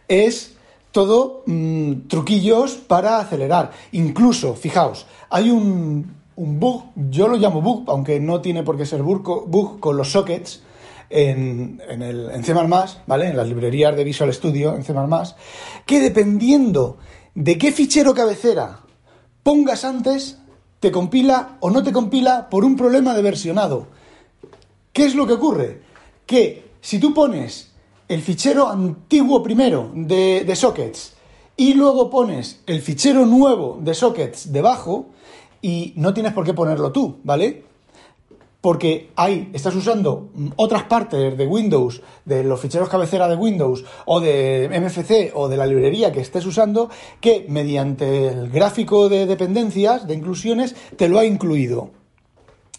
Es 0.08 0.58
todo 0.92 1.42
mm, 1.48 2.08
truquillos 2.08 2.76
para 2.76 3.20
acelerar. 3.20 3.72
Incluso, 3.94 4.54
fijaos, 4.54 5.08
hay 5.32 5.50
un, 5.50 6.16
bug, 6.36 6.92
yo 6.96 7.28
lo 7.28 7.38
llamo 7.38 7.62
bug, 7.62 7.90
aunque 7.90 8.20
no 8.20 8.42
tiene 8.42 8.62
por 8.62 8.78
qué 8.78 8.86
ser 8.86 9.02
bug, 9.02 9.80
con 9.80 9.98
los 9.98 10.12
sockets 10.12 10.62
en, 11.10 11.82
en, 11.90 12.04
el, 12.04 12.30
en 12.30 12.44
C++, 12.44 12.54
¿vale? 12.54 13.28
En 13.28 13.38
las 13.38 13.48
librerías 13.48 13.96
de 13.96 14.04
Visual 14.04 14.32
Studio 14.32 14.76
en 14.76 14.84
C++, 14.84 14.94
que 15.88 16.00
dependiendo 16.00 16.98
de 17.34 17.58
qué 17.58 17.72
fichero 17.72 18.14
cabecera 18.14 18.82
pongas 19.44 19.86
antes, 19.86 20.38
te 20.80 20.92
compila 20.92 21.58
o 21.60 21.70
no 21.70 21.84
te 21.84 21.92
compila 21.92 22.50
por 22.50 22.66
un 22.66 22.76
problema 22.76 23.14
de 23.14 23.22
versionado. 23.22 23.88
¿Qué 24.94 25.06
es 25.06 25.16
lo 25.16 25.28
que 25.28 25.34
ocurre? 25.34 25.82
Que 26.26 26.72
si 26.82 27.00
tú 27.00 27.14
pones 27.14 27.72
el 28.08 28.22
fichero 28.22 28.68
antiguo 28.68 29.44
primero 29.44 29.92
de, 29.94 30.44
de 30.46 30.56
sockets 30.56 31.14
y 31.58 31.74
luego 31.74 32.10
pones 32.10 32.62
el 32.66 32.82
fichero 32.82 33.26
nuevo 33.26 33.80
de 33.82 33.94
sockets 33.94 34.52
debajo, 34.52 35.10
y 35.62 35.94
no 35.96 36.14
tienes 36.14 36.34
por 36.34 36.46
qué 36.46 36.54
ponerlo 36.54 36.92
tú, 36.92 37.18
¿vale? 37.24 37.66
Porque 38.62 39.12
ahí 39.16 39.50
estás 39.54 39.76
usando 39.76 40.30
otras 40.58 40.84
partes 40.84 41.38
de 41.38 41.48
Windows, 41.48 42.02
de 42.26 42.44
los 42.44 42.60
ficheros 42.60 42.90
cabecera 42.90 43.28
de 43.28 43.36
Windows 43.36 43.86
o 44.06 44.20
de 44.20 44.70
MFC 44.70 45.32
o 45.34 45.48
de 45.48 45.58
la 45.58 45.66
librería 45.66 46.12
que 46.12 46.20
estés 46.20 46.46
usando, 46.46 46.90
que 47.22 47.46
mediante 47.48 48.28
el 48.28 48.50
gráfico 48.50 49.08
de 49.08 49.26
dependencias, 49.26 50.08
de 50.08 50.14
inclusiones, 50.14 50.76
te 50.98 51.08
lo 51.08 51.20
ha 51.20 51.26
incluido. 51.26 51.92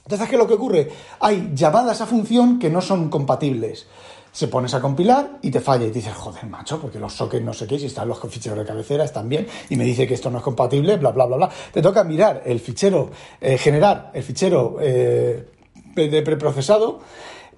Entonces, 0.05 0.29
¿qué 0.29 0.35
es 0.35 0.41
lo 0.41 0.49
que 0.49 0.55
ocurre? 0.55 0.89
Hay 1.21 1.53
llamadas 1.55 2.01
a 2.01 2.07
función 2.07 2.59
que 2.59 2.69
no 2.69 2.81
son 2.81 3.09
compatibles. 3.09 3.87
Se 4.33 4.49
pones 4.49 4.75
a 4.75 4.81
compilar 4.81 5.39
y 5.43 5.51
te 5.51 5.61
falla 5.61 5.87
y 5.87 5.91
dices, 5.91 6.15
joder, 6.15 6.47
macho, 6.47 6.81
porque 6.81 7.01
los 7.01 7.13
sockets 7.13 7.45
no 7.45 7.53
sé 7.53 7.67
qué, 7.67 7.79
si 7.79 7.87
están 7.87 8.09
los 8.09 8.21
ficheros 8.21 8.59
de 8.59 8.65
cabecera, 8.65 9.05
están 9.05 9.29
bien, 9.29 9.47
y 9.69 9.77
me 9.77 9.85
dice 9.85 10.07
que 10.07 10.15
esto 10.15 10.31
no 10.31 10.39
es 10.39 10.45
compatible, 10.45 10.97
bla, 10.97 11.11
bla, 11.11 11.27
bla, 11.27 11.37
bla. 11.37 11.51
Te 11.73 11.81
toca 11.81 12.05
mirar 12.05 12.43
el 12.45 12.61
fichero, 12.61 13.11
eh, 13.41 13.59
generar 13.59 14.11
el 14.15 14.23
fichero 14.23 14.77
eh, 14.81 15.49
de 15.95 16.23
preprocesado 16.23 17.01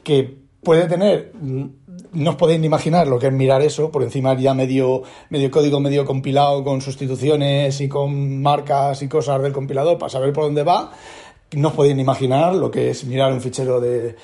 que 0.03 0.43
puede 0.63 0.87
tener, 0.87 1.33
no 2.13 2.31
os 2.31 2.37
podéis 2.37 2.61
ni 2.61 2.67
imaginar 2.67 3.07
lo 3.09 3.19
que 3.19 3.27
es 3.27 3.33
mirar 3.33 3.63
eso, 3.63 3.91
por 3.91 4.03
encima 4.03 4.35
ya 4.39 4.55
medio, 4.55 5.03
medio 5.31 5.51
código 5.51 5.81
medio 5.81 6.05
compilado 6.05 6.63
con 6.63 6.81
sustituciones 6.81 7.81
y 7.81 7.89
con 7.89 8.41
marcas 8.43 9.03
y 9.03 9.09
cosas 9.09 9.43
del 9.43 9.53
compilador 9.53 9.99
para 9.99 10.11
saber 10.11 10.33
por 10.33 10.45
dónde 10.45 10.63
va, 10.63 10.93
no 11.53 11.69
os 11.69 11.75
podéis 11.75 11.97
ni 11.97 12.03
imaginar 12.03 12.55
lo 12.55 12.71
que 12.71 12.91
es 12.91 13.05
mirar 13.05 13.33
un 13.33 13.41
fichero 13.41 13.81
de 13.81 14.17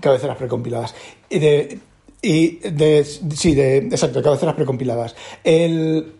cabeceras 0.00 0.36
precompiladas. 0.36 0.94
Y 1.30 1.38
de, 1.38 1.78
y 2.20 2.56
de 2.70 3.04
sí, 3.04 3.54
de, 3.54 3.78
exacto, 3.78 4.18
de 4.18 4.24
cabeceras 4.24 4.54
precompiladas. 4.54 5.14
El, 5.42 6.14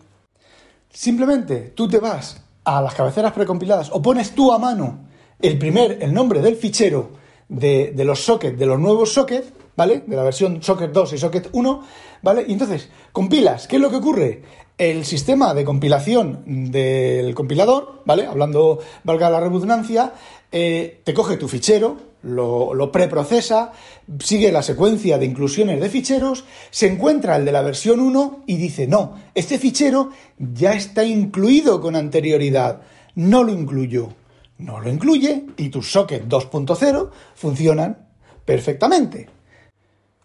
simplemente 0.89 1.73
tú 1.75 1.87
te 1.87 1.99
vas 1.99 2.41
a 2.63 2.81
las 2.81 2.95
cabeceras 2.95 3.33
precompiladas 3.33 3.89
o 3.91 4.01
pones 4.01 4.31
tú 4.31 4.51
a 4.51 4.57
mano 4.57 5.05
el 5.39 5.57
primer, 5.59 5.99
el 6.01 6.13
nombre 6.13 6.41
del 6.41 6.55
fichero, 6.55 7.24
de, 7.49 7.93
los 8.05 8.23
sockets, 8.23 8.57
de 8.57 8.65
los 8.65 8.79
nuevos 8.79 9.13
sockets, 9.13 9.53
¿vale? 9.75 10.03
De 10.05 10.15
la 10.15 10.23
versión 10.23 10.61
Socket 10.63 10.91
2 10.91 11.13
y 11.13 11.17
Socket 11.17 11.49
1, 11.51 11.83
¿vale? 12.21 12.45
Y 12.47 12.53
entonces, 12.53 12.89
compilas. 13.11 13.67
¿Qué 13.67 13.75
es 13.75 13.81
lo 13.81 13.89
que 13.89 13.97
ocurre? 13.97 14.41
El 14.77 15.05
sistema 15.05 15.53
de 15.53 15.63
compilación 15.63 16.71
del 16.71 17.33
compilador, 17.33 18.01
¿vale? 18.05 18.25
Hablando, 18.25 18.79
valga 19.03 19.29
la 19.29 19.39
redundancia, 19.39 20.13
eh, 20.51 21.01
te 21.03 21.13
coge 21.13 21.37
tu 21.37 21.47
fichero, 21.47 21.97
lo, 22.23 22.73
lo, 22.73 22.91
preprocesa, 22.91 23.71
sigue 24.19 24.51
la 24.51 24.63
secuencia 24.63 25.17
de 25.17 25.25
inclusiones 25.25 25.79
de 25.79 25.89
ficheros, 25.89 26.43
se 26.71 26.87
encuentra 26.87 27.35
el 27.35 27.45
de 27.45 27.51
la 27.51 27.61
versión 27.61 27.99
1 27.99 28.43
y 28.47 28.57
dice, 28.57 28.87
no, 28.87 29.15
este 29.35 29.59
fichero 29.59 30.09
ya 30.39 30.73
está 30.73 31.05
incluido 31.05 31.79
con 31.79 31.95
anterioridad, 31.95 32.81
no 33.13 33.43
lo 33.43 33.53
incluyo 33.53 34.09
no 34.57 34.79
lo 34.79 34.89
incluye 34.89 35.45
y 35.57 35.69
tus 35.69 35.91
sockets 35.91 36.27
2.0 36.27 37.09
funcionan 37.35 38.07
perfectamente. 38.45 39.29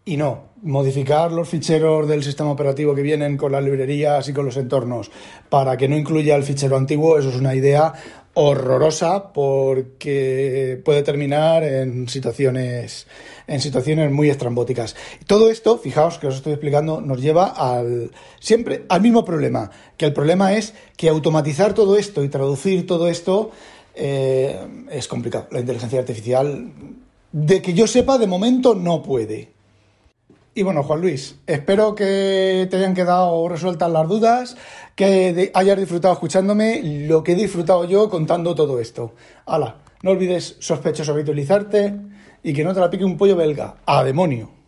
Y 0.04 0.16
no, 0.16 0.50
modificar 0.62 1.30
los 1.30 1.48
ficheros 1.48 2.08
del 2.08 2.22
sistema 2.22 2.50
operativo 2.50 2.94
que 2.94 3.02
vienen 3.02 3.36
con 3.36 3.52
las 3.52 3.62
librerías 3.62 4.28
y 4.28 4.32
con 4.32 4.46
los 4.46 4.56
entornos 4.56 5.10
para 5.48 5.76
que 5.76 5.88
no 5.88 5.96
incluya 5.96 6.36
el 6.36 6.42
fichero 6.42 6.76
antiguo, 6.76 7.18
eso 7.18 7.28
es 7.28 7.36
una 7.36 7.54
idea 7.54 7.92
horrorosa 8.34 9.32
porque 9.32 10.80
puede 10.84 11.02
terminar 11.02 11.64
en 11.64 12.08
situaciones 12.08 13.06
en 13.46 13.60
situaciones 13.60 14.12
muy 14.12 14.30
estrambóticas. 14.30 14.94
Todo 15.26 15.50
esto, 15.50 15.76
fijaos 15.76 16.18
que 16.18 16.28
os 16.28 16.36
estoy 16.36 16.52
explicando, 16.52 17.00
nos 17.00 17.20
lleva 17.20 17.46
al 17.46 18.12
siempre 18.38 18.84
al 18.88 19.00
mismo 19.00 19.24
problema, 19.24 19.70
que 19.96 20.06
el 20.06 20.12
problema 20.12 20.54
es 20.54 20.72
que 20.96 21.08
automatizar 21.08 21.74
todo 21.74 21.96
esto 21.96 22.22
y 22.22 22.28
traducir 22.28 22.86
todo 22.86 23.08
esto 23.08 23.50
eh, 23.94 24.86
es 24.90 25.08
complicado. 25.08 25.48
La 25.50 25.60
inteligencia 25.60 26.00
artificial, 26.00 26.72
de 27.32 27.62
que 27.62 27.74
yo 27.74 27.86
sepa, 27.86 28.18
de 28.18 28.26
momento 28.26 28.74
no 28.74 29.02
puede. 29.02 29.52
Y 30.52 30.62
bueno, 30.62 30.82
Juan 30.82 31.00
Luis, 31.00 31.36
espero 31.46 31.94
que 31.94 32.66
te 32.70 32.76
hayan 32.76 32.94
quedado 32.94 33.48
resueltas 33.48 33.90
las 33.90 34.08
dudas, 34.08 34.56
que 34.96 35.50
hayas 35.54 35.78
disfrutado 35.78 36.12
escuchándome 36.14 36.82
lo 37.06 37.22
que 37.22 37.32
he 37.32 37.36
disfrutado 37.36 37.84
yo 37.84 38.10
contando 38.10 38.54
todo 38.54 38.80
esto. 38.80 39.14
Hala, 39.46 39.76
no 40.02 40.10
olvides 40.10 40.56
sospechoso 40.58 41.12
habitualizarte 41.12 41.94
y 42.42 42.52
que 42.52 42.64
no 42.64 42.74
te 42.74 42.80
la 42.80 42.90
pique 42.90 43.04
un 43.04 43.16
pollo 43.16 43.36
belga. 43.36 43.76
¡A 43.86 44.02
demonio! 44.02 44.59